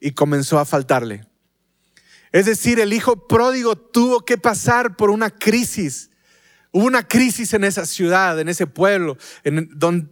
y 0.00 0.12
comenzó 0.12 0.58
a 0.58 0.64
faltarle. 0.64 1.26
Es 2.32 2.46
decir, 2.46 2.80
el 2.80 2.92
hijo 2.92 3.26
pródigo 3.26 3.76
tuvo 3.76 4.24
que 4.24 4.36
pasar 4.36 4.96
por 4.96 5.10
una 5.10 5.30
crisis. 5.30 6.10
Hubo 6.70 6.84
una 6.84 7.06
crisis 7.08 7.54
en 7.54 7.64
esa 7.64 7.86
ciudad, 7.86 8.38
en 8.38 8.48
ese 8.48 8.66
pueblo, 8.66 9.16
en 9.42 9.70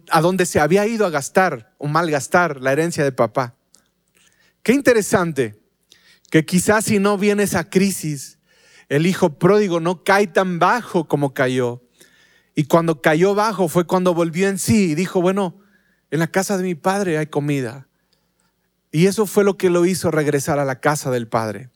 a 0.09 0.21
donde 0.21 0.45
se 0.47 0.59
había 0.59 0.87
ido 0.87 1.05
a 1.05 1.11
gastar 1.11 1.75
o 1.77 1.87
malgastar 1.87 2.59
la 2.61 2.71
herencia 2.71 3.03
de 3.03 3.11
papá. 3.11 3.55
Qué 4.63 4.73
interesante 4.73 5.61
que 6.31 6.45
quizás 6.45 6.85
si 6.85 6.97
no 6.97 7.17
viene 7.17 7.43
esa 7.43 7.69
crisis, 7.69 8.36
el 8.89 9.05
hijo 9.05 9.37
pródigo 9.37 9.79
no 9.79 10.03
cae 10.03 10.27
tan 10.27 10.59
bajo 10.59 11.07
como 11.07 11.33
cayó. 11.33 11.83
Y 12.55 12.65
cuando 12.65 13.01
cayó 13.01 13.35
bajo 13.35 13.67
fue 13.67 13.85
cuando 13.85 14.13
volvió 14.13 14.47
en 14.47 14.57
sí 14.57 14.91
y 14.91 14.95
dijo, 14.95 15.21
bueno, 15.21 15.59
en 16.09 16.19
la 16.19 16.27
casa 16.27 16.57
de 16.57 16.63
mi 16.63 16.75
padre 16.75 17.17
hay 17.17 17.27
comida. 17.27 17.87
Y 18.91 19.07
eso 19.07 19.25
fue 19.25 19.43
lo 19.43 19.57
que 19.57 19.69
lo 19.69 19.85
hizo 19.85 20.11
regresar 20.11 20.57
a 20.59 20.65
la 20.65 20.79
casa 20.79 21.11
del 21.11 21.27
padre. 21.27 21.69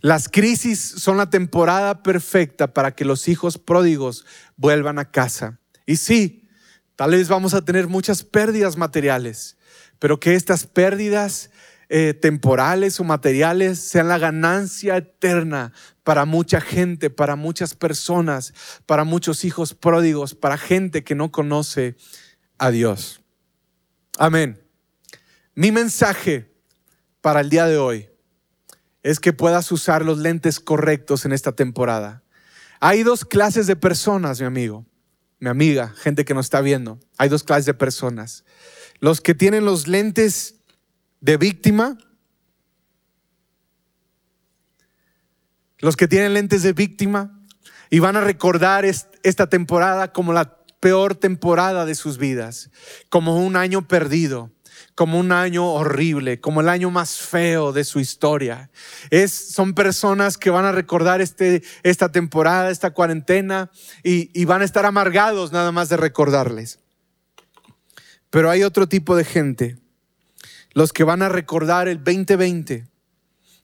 Las 0.00 0.28
crisis 0.28 0.80
son 0.80 1.16
la 1.16 1.30
temporada 1.30 2.02
perfecta 2.02 2.72
para 2.72 2.94
que 2.94 3.04
los 3.04 3.28
hijos 3.28 3.58
pródigos 3.58 4.24
vuelvan 4.56 4.98
a 4.98 5.10
casa. 5.10 5.60
Y 5.86 5.96
sí, 5.96 6.48
tal 6.96 7.12
vez 7.12 7.28
vamos 7.28 7.54
a 7.54 7.64
tener 7.64 7.86
muchas 7.86 8.24
pérdidas 8.24 8.76
materiales, 8.76 9.56
pero 9.98 10.18
que 10.18 10.34
estas 10.34 10.66
pérdidas 10.66 11.50
eh, 11.94 12.14
temporales 12.14 12.98
o 13.00 13.04
materiales 13.04 13.78
sean 13.78 14.08
la 14.08 14.16
ganancia 14.16 14.96
eterna 14.96 15.74
para 16.02 16.24
mucha 16.24 16.58
gente, 16.58 17.10
para 17.10 17.36
muchas 17.36 17.74
personas, 17.74 18.54
para 18.86 19.04
muchos 19.04 19.44
hijos 19.44 19.74
pródigos, 19.74 20.34
para 20.34 20.56
gente 20.56 21.04
que 21.04 21.14
no 21.14 21.30
conoce 21.30 21.96
a 22.56 22.70
Dios. 22.70 23.20
Amén. 24.16 24.58
Mi 25.54 25.70
mensaje 25.70 26.50
para 27.20 27.40
el 27.40 27.50
día 27.50 27.66
de 27.66 27.76
hoy 27.76 28.08
es 29.02 29.20
que 29.20 29.34
puedas 29.34 29.70
usar 29.70 30.02
los 30.02 30.16
lentes 30.16 30.60
correctos 30.60 31.26
en 31.26 31.32
esta 31.32 31.52
temporada. 31.52 32.22
Hay 32.80 33.02
dos 33.02 33.26
clases 33.26 33.66
de 33.66 33.76
personas, 33.76 34.40
mi 34.40 34.46
amigo, 34.46 34.86
mi 35.40 35.50
amiga, 35.50 35.92
gente 35.98 36.24
que 36.24 36.32
nos 36.32 36.46
está 36.46 36.62
viendo. 36.62 36.98
Hay 37.18 37.28
dos 37.28 37.44
clases 37.44 37.66
de 37.66 37.74
personas. 37.74 38.46
Los 38.98 39.20
que 39.20 39.34
tienen 39.34 39.66
los 39.66 39.88
lentes 39.88 40.61
de 41.22 41.36
víctima, 41.36 41.96
los 45.78 45.96
que 45.96 46.08
tienen 46.08 46.34
lentes 46.34 46.62
de 46.62 46.72
víctima 46.74 47.40
y 47.90 48.00
van 48.00 48.16
a 48.16 48.20
recordar 48.20 48.84
esta 48.84 49.48
temporada 49.48 50.12
como 50.12 50.32
la 50.32 50.58
peor 50.80 51.14
temporada 51.14 51.86
de 51.86 51.94
sus 51.94 52.18
vidas, 52.18 52.70
como 53.08 53.38
un 53.38 53.54
año 53.54 53.86
perdido, 53.86 54.50
como 54.96 55.18
un 55.18 55.30
año 55.30 55.72
horrible, 55.72 56.40
como 56.40 56.60
el 56.60 56.68
año 56.68 56.90
más 56.90 57.18
feo 57.18 57.72
de 57.72 57.84
su 57.84 58.00
historia. 58.00 58.70
Son 59.28 59.74
personas 59.74 60.36
que 60.36 60.50
van 60.50 60.64
a 60.64 60.72
recordar 60.72 61.20
este, 61.20 61.62
esta 61.84 62.10
temporada, 62.10 62.70
esta 62.70 62.90
cuarentena, 62.90 63.70
y, 64.02 64.28
y 64.38 64.44
van 64.44 64.62
a 64.62 64.64
estar 64.64 64.86
amargados 64.86 65.52
nada 65.52 65.70
más 65.70 65.88
de 65.88 65.98
recordarles. 65.98 66.80
Pero 68.28 68.50
hay 68.50 68.64
otro 68.64 68.88
tipo 68.88 69.14
de 69.14 69.24
gente, 69.24 69.81
los 70.74 70.92
que 70.92 71.04
van 71.04 71.22
a 71.22 71.28
recordar 71.28 71.88
el 71.88 71.98
2020 71.98 72.92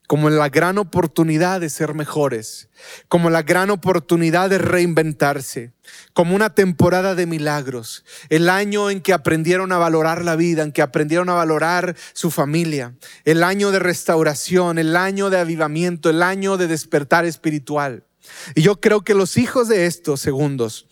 como 0.09 0.31
la 0.31 0.49
gran 0.49 0.79
oportunidad 0.79 1.61
de 1.61 1.69
ser 1.69 1.93
mejores, 1.93 2.71
como 3.09 3.29
la 3.29 3.43
gran 3.43 3.69
oportunidad 3.69 4.49
de 4.49 4.57
reinventarse, 4.57 5.75
como 6.15 6.35
una 6.35 6.55
temporada 6.55 7.15
de 7.15 7.27
milagros, 7.27 8.07
el 8.31 8.49
año 8.49 8.89
en 8.89 9.03
que 9.03 9.13
aprendieron 9.13 9.71
a 9.71 9.77
valorar 9.77 10.25
la 10.25 10.35
vida, 10.35 10.63
en 10.63 10.73
que 10.73 10.81
aprendieron 10.81 11.29
a 11.29 11.35
valorar 11.35 11.95
su 12.15 12.31
familia, 12.31 12.97
el 13.27 13.45
año 13.45 13.71
de 13.71 13.81
restauración, 13.81 14.79
el 14.79 14.97
año 14.97 15.29
de 15.29 15.41
avivamiento, 15.41 16.09
el 16.09 16.23
año 16.23 16.57
de 16.57 16.69
despertar 16.69 17.27
espiritual. 17.27 18.07
Y 18.55 18.63
yo 18.63 18.81
creo 18.81 19.03
que 19.03 19.13
los 19.13 19.37
hijos 19.37 19.69
de 19.69 19.85
estos 19.85 20.23
segundos 20.23 20.89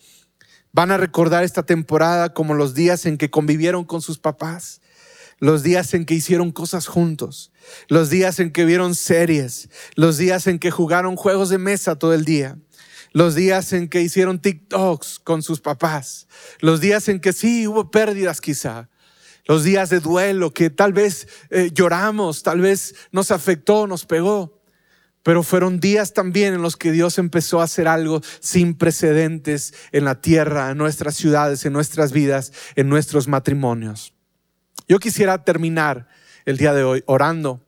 van 0.73 0.91
a 0.91 0.97
recordar 0.97 1.43
esta 1.43 1.63
temporada 1.63 2.35
como 2.35 2.53
los 2.53 2.75
días 2.75 3.07
en 3.07 3.17
que 3.17 3.31
convivieron 3.31 3.83
con 3.83 4.03
sus 4.03 4.19
papás, 4.19 4.79
los 5.39 5.63
días 5.63 5.93
en 5.93 6.05
que 6.05 6.15
hicieron 6.15 6.51
cosas 6.51 6.87
juntos, 6.87 7.51
los 7.87 8.09
días 8.09 8.39
en 8.39 8.51
que 8.51 8.65
vieron 8.65 8.95
series, 8.95 9.69
los 9.95 10.17
días 10.17 10.47
en 10.47 10.59
que 10.59 10.71
jugaron 10.71 11.15
juegos 11.15 11.49
de 11.49 11.57
mesa 11.57 11.97
todo 11.97 12.13
el 12.13 12.25
día, 12.25 12.57
los 13.13 13.35
días 13.35 13.73
en 13.73 13.87
que 13.87 14.01
hicieron 14.01 14.39
TikToks 14.39 15.19
con 15.19 15.43
sus 15.43 15.59
papás, 15.59 16.27
los 16.59 16.81
días 16.81 17.07
en 17.07 17.19
que 17.19 17.33
sí 17.33 17.67
hubo 17.67 17.91
pérdidas 17.91 18.41
quizá, 18.41 18.89
los 19.45 19.63
días 19.63 19.89
de 19.89 19.99
duelo 19.99 20.53
que 20.53 20.69
tal 20.69 20.93
vez 20.93 21.27
eh, 21.49 21.69
lloramos, 21.73 22.43
tal 22.43 22.59
vez 22.59 22.95
nos 23.11 23.31
afectó, 23.31 23.87
nos 23.87 24.05
pegó. 24.05 24.57
Pero 25.23 25.43
fueron 25.43 25.79
días 25.79 26.13
también 26.13 26.53
en 26.53 26.61
los 26.61 26.77
que 26.77 26.91
Dios 26.91 27.17
empezó 27.17 27.59
a 27.59 27.65
hacer 27.65 27.87
algo 27.87 28.21
sin 28.39 28.75
precedentes 28.75 29.73
en 29.91 30.05
la 30.05 30.21
tierra, 30.21 30.71
en 30.71 30.77
nuestras 30.77 31.15
ciudades, 31.15 31.65
en 31.65 31.73
nuestras 31.73 32.13
vidas, 32.13 32.53
en 32.75 32.87
nuestros 32.87 33.27
matrimonios. 33.27 34.16
Yo 34.87 34.99
quisiera 34.99 35.43
terminar 35.43 36.07
el 36.45 36.55
día 36.57 36.73
de 36.73 36.83
hoy 36.83 37.03
orando 37.07 37.61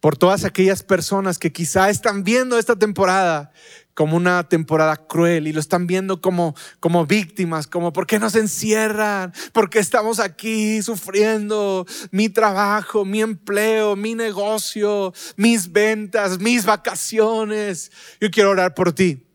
por 0.00 0.16
todas 0.16 0.44
aquellas 0.44 0.82
personas 0.82 1.38
que 1.38 1.52
quizá 1.52 1.90
están 1.90 2.24
viendo 2.24 2.58
esta 2.58 2.76
temporada 2.76 3.52
como 3.92 4.16
una 4.16 4.48
temporada 4.48 4.96
cruel 4.96 5.46
y 5.46 5.52
lo 5.52 5.60
están 5.60 5.86
viendo 5.86 6.22
como, 6.22 6.56
como 6.80 7.04
víctimas, 7.04 7.66
como 7.66 7.92
¿por 7.92 8.06
qué 8.06 8.18
nos 8.18 8.34
encierran? 8.36 9.34
¿Por 9.52 9.68
qué 9.68 9.80
estamos 9.80 10.18
aquí 10.18 10.80
sufriendo 10.80 11.86
mi 12.10 12.30
trabajo, 12.30 13.04
mi 13.04 13.20
empleo, 13.20 13.94
mi 13.94 14.14
negocio, 14.14 15.12
mis 15.36 15.70
ventas, 15.70 16.38
mis 16.38 16.64
vacaciones? 16.64 17.92
Yo 18.18 18.30
quiero 18.30 18.48
orar 18.48 18.72
por 18.72 18.94
ti, 18.94 19.26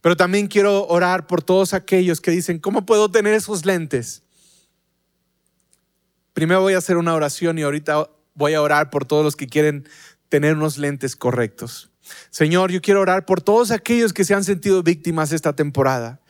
pero 0.00 0.16
también 0.16 0.46
quiero 0.46 0.86
orar 0.86 1.26
por 1.26 1.42
todos 1.42 1.74
aquellos 1.74 2.22
que 2.22 2.30
dicen, 2.30 2.58
¿cómo 2.58 2.86
puedo 2.86 3.10
tener 3.10 3.34
esos 3.34 3.66
lentes? 3.66 4.22
Primero 6.38 6.60
voy 6.60 6.74
a 6.74 6.78
hacer 6.78 6.98
una 6.98 7.14
oración 7.14 7.58
y 7.58 7.62
ahorita 7.62 8.08
voy 8.34 8.54
a 8.54 8.62
orar 8.62 8.90
por 8.90 9.04
todos 9.04 9.24
los 9.24 9.34
que 9.34 9.48
quieren 9.48 9.88
tener 10.28 10.54
unos 10.54 10.78
lentes 10.78 11.16
correctos. 11.16 11.90
Señor, 12.30 12.70
yo 12.70 12.80
quiero 12.80 13.00
orar 13.00 13.26
por 13.26 13.40
todos 13.40 13.72
aquellos 13.72 14.12
que 14.12 14.24
se 14.24 14.34
han 14.34 14.44
sentido 14.44 14.84
víctimas 14.84 15.32
esta 15.32 15.56
temporada, 15.56 16.20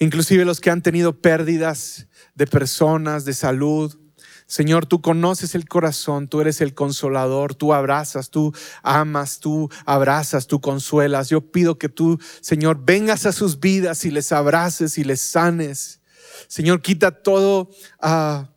inclusive 0.00 0.44
los 0.44 0.58
que 0.58 0.70
han 0.70 0.82
tenido 0.82 1.20
pérdidas 1.20 2.08
de 2.34 2.48
personas, 2.48 3.24
de 3.24 3.34
salud. 3.34 3.96
Señor, 4.48 4.84
tú 4.84 5.00
conoces 5.00 5.54
el 5.54 5.68
corazón, 5.68 6.26
tú 6.26 6.40
eres 6.40 6.60
el 6.60 6.74
consolador, 6.74 7.54
tú 7.54 7.72
abrazas, 7.72 8.30
tú 8.30 8.52
amas, 8.82 9.38
tú 9.38 9.70
abrazas, 9.84 10.48
tú 10.48 10.60
consuelas. 10.60 11.28
Yo 11.28 11.52
pido 11.52 11.78
que 11.78 11.88
tú, 11.88 12.18
Señor, 12.40 12.84
vengas 12.84 13.26
a 13.26 13.32
sus 13.32 13.60
vidas 13.60 14.04
y 14.06 14.10
les 14.10 14.32
abraces 14.32 14.98
y 14.98 15.04
les 15.04 15.20
sanes. 15.20 16.00
Señor, 16.48 16.82
quita 16.82 17.12
todo... 17.12 17.70
Uh, 18.02 18.55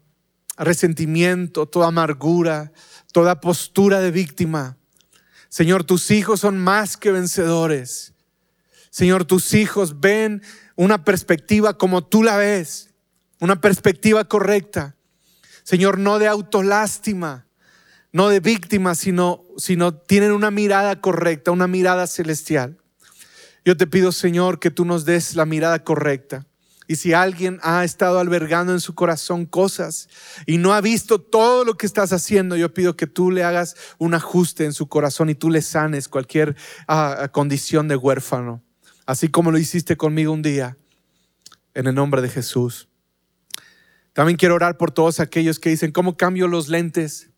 resentimiento, 0.63 1.65
toda 1.65 1.87
amargura, 1.87 2.71
toda 3.11 3.41
postura 3.41 3.99
de 3.99 4.11
víctima. 4.11 4.77
Señor, 5.47 5.83
tus 5.83 6.11
hijos 6.11 6.41
son 6.41 6.59
más 6.59 6.97
que 6.97 7.11
vencedores. 7.11 8.13
Señor, 8.91 9.25
tus 9.25 9.53
hijos 9.53 9.99
ven 9.99 10.43
una 10.75 11.03
perspectiva 11.03 11.77
como 11.77 12.03
tú 12.03 12.23
la 12.23 12.37
ves, 12.37 12.89
una 13.39 13.59
perspectiva 13.61 14.25
correcta. 14.25 14.95
Señor, 15.63 15.97
no 15.97 16.19
de 16.19 16.27
autolástima, 16.27 17.45
no 18.11 18.29
de 18.29 18.39
víctima, 18.39 18.95
sino, 18.95 19.45
sino 19.57 19.93
tienen 19.93 20.31
una 20.31 20.51
mirada 20.51 20.99
correcta, 20.99 21.51
una 21.51 21.67
mirada 21.67 22.07
celestial. 22.07 22.77
Yo 23.65 23.77
te 23.77 23.87
pido, 23.87 24.11
Señor, 24.11 24.59
que 24.59 24.71
tú 24.71 24.85
nos 24.85 25.05
des 25.05 25.35
la 25.35 25.45
mirada 25.45 25.83
correcta. 25.83 26.47
Y 26.89 26.95
si 26.95 27.13
alguien 27.13 27.60
ha 27.62 27.84
estado 27.84 28.17
albergando 28.17 28.73
en 28.73 28.80
su 28.80 28.95
corazón 28.95 29.45
cosas 29.45 30.10
y 30.47 30.58
no 30.58 30.73
ha 30.73 30.82
visto 30.82 31.21
todo 31.21 31.63
lo 31.63 31.77
que 31.77 31.85
estás 31.85 32.12
haciendo, 32.13 32.56
yo 32.56 32.73
pido 32.73 32.98
que 32.98 33.06
tú 33.06 33.29
le 33.29 33.44
hagas 33.44 33.75
un 34.00 34.15
ajuste 34.15 34.65
en 34.65 34.73
su 34.73 34.87
corazón 34.90 35.29
y 35.29 35.35
tú 35.35 35.52
le 35.52 35.62
sanes 35.62 36.08
cualquier 36.08 36.56
ah, 36.87 37.29
condición 37.31 37.87
de 37.87 37.96
huérfano, 37.96 38.63
así 39.06 39.27
como 39.29 39.52
lo 39.52 39.60
hiciste 39.60 39.98
conmigo 39.98 40.33
un 40.33 40.42
día, 40.42 40.77
en 41.75 41.85
el 41.85 41.94
nombre 41.94 42.23
de 42.23 42.29
Jesús. 42.29 42.90
También 44.13 44.35
quiero 44.35 44.56
orar 44.56 44.75
por 44.75 44.90
todos 44.90 45.19
aquellos 45.19 45.60
que 45.60 45.69
dicen, 45.69 45.92
¿cómo 45.92 46.17
cambio 46.17 46.48
los 46.48 46.69
lentes? 46.69 47.29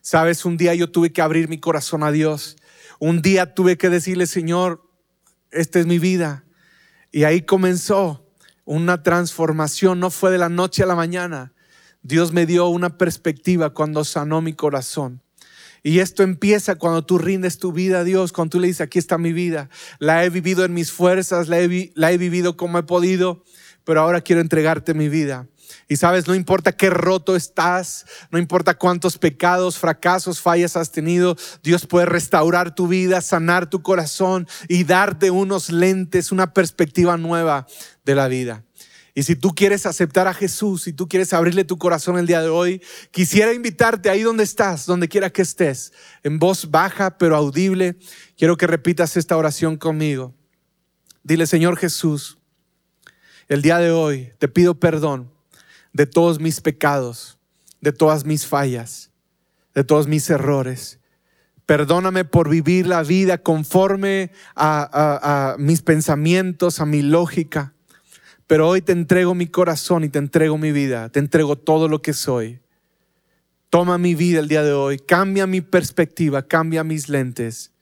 Sabes, 0.00 0.44
un 0.44 0.56
día 0.56 0.76
yo 0.76 0.92
tuve 0.92 1.12
que 1.12 1.22
abrir 1.22 1.48
mi 1.48 1.58
corazón 1.58 2.04
a 2.04 2.12
Dios. 2.12 2.56
Un 3.00 3.20
día 3.20 3.52
tuve 3.52 3.76
que 3.76 3.90
decirle, 3.90 4.28
Señor, 4.28 4.88
esta 5.50 5.80
es 5.80 5.86
mi 5.86 5.98
vida. 5.98 6.44
Y 7.10 7.24
ahí 7.24 7.42
comenzó 7.42 8.22
una 8.64 9.02
transformación, 9.02 10.00
no 10.00 10.10
fue 10.10 10.30
de 10.30 10.38
la 10.38 10.48
noche 10.48 10.82
a 10.82 10.86
la 10.86 10.94
mañana. 10.94 11.52
Dios 12.02 12.32
me 12.32 12.46
dio 12.46 12.68
una 12.68 12.98
perspectiva 12.98 13.70
cuando 13.70 14.04
sanó 14.04 14.40
mi 14.40 14.52
corazón. 14.52 15.22
Y 15.84 15.98
esto 15.98 16.22
empieza 16.22 16.76
cuando 16.76 17.04
tú 17.04 17.18
rindes 17.18 17.58
tu 17.58 17.72
vida 17.72 18.00
a 18.00 18.04
Dios, 18.04 18.32
cuando 18.32 18.50
tú 18.50 18.60
le 18.60 18.68
dices, 18.68 18.82
aquí 18.82 18.98
está 18.98 19.18
mi 19.18 19.32
vida, 19.32 19.68
la 19.98 20.24
he 20.24 20.30
vivido 20.30 20.64
en 20.64 20.74
mis 20.74 20.92
fuerzas, 20.92 21.48
la 21.48 21.58
he, 21.58 21.92
la 21.94 22.12
he 22.12 22.18
vivido 22.18 22.56
como 22.56 22.78
he 22.78 22.84
podido, 22.84 23.42
pero 23.84 24.00
ahora 24.00 24.20
quiero 24.20 24.40
entregarte 24.40 24.94
mi 24.94 25.08
vida. 25.08 25.48
Y 25.88 25.96
sabes, 25.96 26.26
no 26.26 26.34
importa 26.34 26.72
qué 26.72 26.90
roto 26.90 27.36
estás, 27.36 28.06
no 28.30 28.38
importa 28.38 28.74
cuántos 28.74 29.18
pecados, 29.18 29.78
fracasos, 29.78 30.40
fallas 30.40 30.76
has 30.76 30.90
tenido, 30.90 31.36
Dios 31.62 31.86
puede 31.86 32.06
restaurar 32.06 32.74
tu 32.74 32.88
vida, 32.88 33.20
sanar 33.20 33.68
tu 33.68 33.82
corazón 33.82 34.46
y 34.68 34.84
darte 34.84 35.30
unos 35.30 35.70
lentes, 35.70 36.32
una 36.32 36.52
perspectiva 36.52 37.16
nueva 37.16 37.66
de 38.04 38.14
la 38.14 38.28
vida. 38.28 38.64
Y 39.14 39.24
si 39.24 39.36
tú 39.36 39.54
quieres 39.54 39.84
aceptar 39.84 40.26
a 40.26 40.32
Jesús, 40.32 40.84
si 40.84 40.92
tú 40.92 41.06
quieres 41.06 41.34
abrirle 41.34 41.64
tu 41.64 41.76
corazón 41.76 42.16
el 42.18 42.26
día 42.26 42.40
de 42.40 42.48
hoy, 42.48 42.80
quisiera 43.10 43.52
invitarte 43.52 44.08
ahí 44.08 44.22
donde 44.22 44.42
estás, 44.42 44.86
donde 44.86 45.08
quiera 45.08 45.28
que 45.28 45.42
estés, 45.42 45.92
en 46.22 46.38
voz 46.38 46.70
baja 46.70 47.18
pero 47.18 47.36
audible. 47.36 47.96
Quiero 48.38 48.56
que 48.56 48.66
repitas 48.66 49.16
esta 49.18 49.36
oración 49.36 49.76
conmigo. 49.76 50.34
Dile, 51.22 51.46
Señor 51.46 51.76
Jesús, 51.76 52.38
el 53.48 53.60
día 53.60 53.78
de 53.78 53.90
hoy 53.90 54.32
te 54.38 54.48
pido 54.48 54.80
perdón 54.80 55.30
de 55.92 56.06
todos 56.06 56.40
mis 56.40 56.60
pecados, 56.60 57.38
de 57.80 57.92
todas 57.92 58.24
mis 58.24 58.46
fallas, 58.46 59.10
de 59.74 59.84
todos 59.84 60.06
mis 60.06 60.28
errores. 60.30 60.98
Perdóname 61.66 62.24
por 62.24 62.48
vivir 62.48 62.86
la 62.86 63.02
vida 63.02 63.38
conforme 63.38 64.30
a, 64.56 65.56
mis 65.58 65.82
pensamientos, 65.82 66.80
a 66.80 66.86
mi 66.86 67.02
lógica. 67.02 67.74
Pero 68.46 68.68
hoy 68.68 68.82
te 68.82 68.92
entrego 68.92 69.34
mi 69.34 69.46
corazón 69.46 70.04
y 70.04 70.08
te 70.08 70.18
entrego 70.18 70.58
mi 70.58 70.72
vida, 70.72 71.08
te 71.08 71.20
entrego 71.20 71.56
todo 71.56 71.88
lo 71.88 72.02
que 72.02 72.12
soy. 72.12 72.60
Toma 73.70 73.96
mi 73.96 74.14
vida 74.14 74.40
el 74.40 74.48
día 74.48 74.62
de 74.62 74.72
hoy, 74.72 74.98
cambia 74.98 75.46
mi 75.46 75.62
perspectiva, 75.62 76.42
cambia 76.42 76.84
mis 76.84 77.08
lentes. 77.08 77.72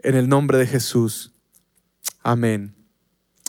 En 0.00 0.16
el 0.16 0.28
nombre 0.28 0.58
de 0.58 0.66
Jesús. 0.66 1.32
Amén. 2.22 2.74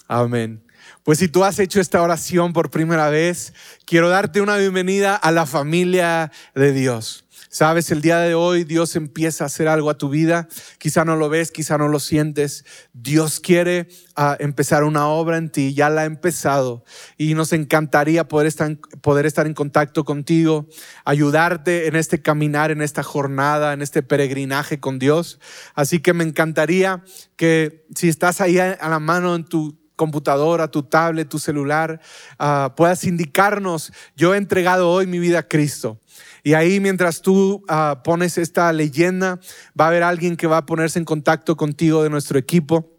Amén. 0.07 0.61
Pues 1.03 1.17
si 1.17 1.27
tú 1.27 1.43
has 1.43 1.57
hecho 1.57 1.81
esta 1.81 2.01
oración 2.01 2.53
por 2.53 2.69
primera 2.69 3.09
vez, 3.09 3.53
quiero 3.85 4.09
darte 4.09 4.39
una 4.39 4.57
bienvenida 4.57 5.15
a 5.15 5.31
la 5.31 5.47
familia 5.47 6.31
de 6.53 6.73
Dios. 6.73 7.25
Sabes, 7.49 7.89
el 7.91 8.01
día 8.01 8.19
de 8.19 8.35
hoy 8.35 8.65
Dios 8.65 8.95
empieza 8.95 9.43
a 9.43 9.47
hacer 9.47 9.67
algo 9.67 9.89
a 9.89 9.97
tu 9.97 10.09
vida. 10.09 10.47
Quizá 10.77 11.03
no 11.03 11.15
lo 11.15 11.27
ves, 11.27 11.51
quizá 11.51 11.79
no 11.79 11.87
lo 11.87 11.99
sientes. 11.99 12.65
Dios 12.93 13.39
quiere 13.39 13.89
ah, 14.15 14.37
empezar 14.39 14.83
una 14.83 15.07
obra 15.07 15.37
en 15.37 15.49
ti, 15.49 15.73
ya 15.73 15.89
la 15.89 16.01
ha 16.01 16.05
empezado. 16.05 16.85
Y 17.17 17.33
nos 17.33 17.51
encantaría 17.51 18.27
poder 18.27 18.45
estar, 18.45 18.77
poder 19.01 19.25
estar 19.25 19.47
en 19.47 19.55
contacto 19.55 20.05
contigo, 20.05 20.67
ayudarte 21.03 21.87
en 21.87 21.95
este 21.95 22.21
caminar, 22.21 22.69
en 22.69 22.83
esta 22.83 23.01
jornada, 23.01 23.73
en 23.73 23.81
este 23.81 24.03
peregrinaje 24.03 24.79
con 24.79 24.99
Dios. 24.99 25.39
Así 25.73 25.99
que 25.99 26.13
me 26.13 26.23
encantaría 26.23 27.03
que 27.35 27.87
si 27.95 28.07
estás 28.07 28.39
ahí 28.39 28.59
a 28.59 28.77
la 28.87 28.99
mano 28.99 29.35
en 29.35 29.45
tu 29.45 29.80
computadora, 30.01 30.67
tu 30.67 30.81
tablet, 30.81 31.29
tu 31.29 31.37
celular, 31.37 32.01
ah, 32.39 32.73
puedas 32.75 33.03
indicarnos, 33.03 33.93
yo 34.15 34.33
he 34.33 34.37
entregado 34.37 34.89
hoy 34.89 35.05
mi 35.05 35.19
vida 35.19 35.37
a 35.37 35.47
Cristo. 35.47 35.99
Y 36.43 36.55
ahí 36.55 36.79
mientras 36.79 37.21
tú 37.21 37.63
ah, 37.67 38.01
pones 38.03 38.39
esta 38.39 38.73
leyenda, 38.73 39.39
va 39.79 39.85
a 39.85 39.87
haber 39.89 40.01
alguien 40.01 40.37
que 40.37 40.47
va 40.47 40.57
a 40.57 40.65
ponerse 40.65 40.97
en 40.97 41.05
contacto 41.05 41.55
contigo 41.55 42.01
de 42.01 42.09
nuestro 42.09 42.39
equipo. 42.39 42.89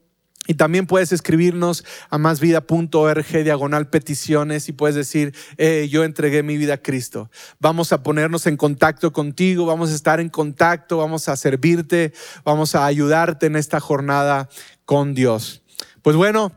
Y 0.47 0.55
también 0.55 0.87
puedes 0.87 1.11
escribirnos 1.11 1.85
a 2.09 2.19
másvida.org 2.19 3.45
diagonal 3.45 3.91
peticiones 3.91 4.69
y 4.69 4.73
puedes 4.73 4.95
decir, 4.95 5.35
eh, 5.57 5.89
yo 5.91 6.05
entregué 6.05 6.45
mi 6.45 6.57
vida 6.57 6.75
a 6.75 6.83
Cristo. 6.83 7.31
Vamos 7.59 7.93
a 7.93 8.05
ponernos 8.05 8.47
en 8.47 8.57
contacto 8.57 9.13
contigo, 9.13 9.67
vamos 9.67 9.91
a 9.91 9.95
estar 9.97 10.21
en 10.21 10.29
contacto, 10.29 10.99
vamos 10.99 11.29
a 11.29 11.35
servirte, 11.35 12.13
vamos 12.45 12.77
a 12.77 12.87
ayudarte 12.87 13.47
en 13.47 13.57
esta 13.57 13.81
jornada 13.81 14.49
con 14.85 15.15
Dios. 15.15 15.63
Pues 16.03 16.17
bueno, 16.17 16.53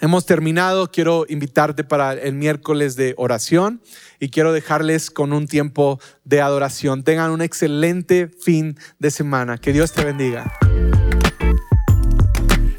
Hemos 0.00 0.26
terminado, 0.26 0.90
quiero 0.90 1.24
invitarte 1.28 1.84
para 1.84 2.12
el 2.14 2.34
miércoles 2.34 2.96
de 2.96 3.14
oración 3.16 3.80
y 4.18 4.28
quiero 4.28 4.52
dejarles 4.52 5.10
con 5.10 5.32
un 5.32 5.46
tiempo 5.46 6.00
de 6.24 6.40
adoración. 6.40 7.04
Tengan 7.04 7.30
un 7.30 7.42
excelente 7.42 8.28
fin 8.28 8.76
de 8.98 9.10
semana. 9.10 9.58
Que 9.58 9.72
Dios 9.72 9.92
te 9.92 10.04
bendiga. 10.04 10.52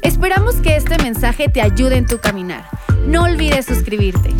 Esperamos 0.02 0.56
que 0.56 0.76
este 0.76 0.98
mensaje 1.02 1.48
te 1.48 1.62
ayude 1.62 1.96
en 1.96 2.06
tu 2.06 2.18
caminar. 2.18 2.68
No 3.06 3.24
olvides 3.24 3.66
suscribirte. 3.66 4.30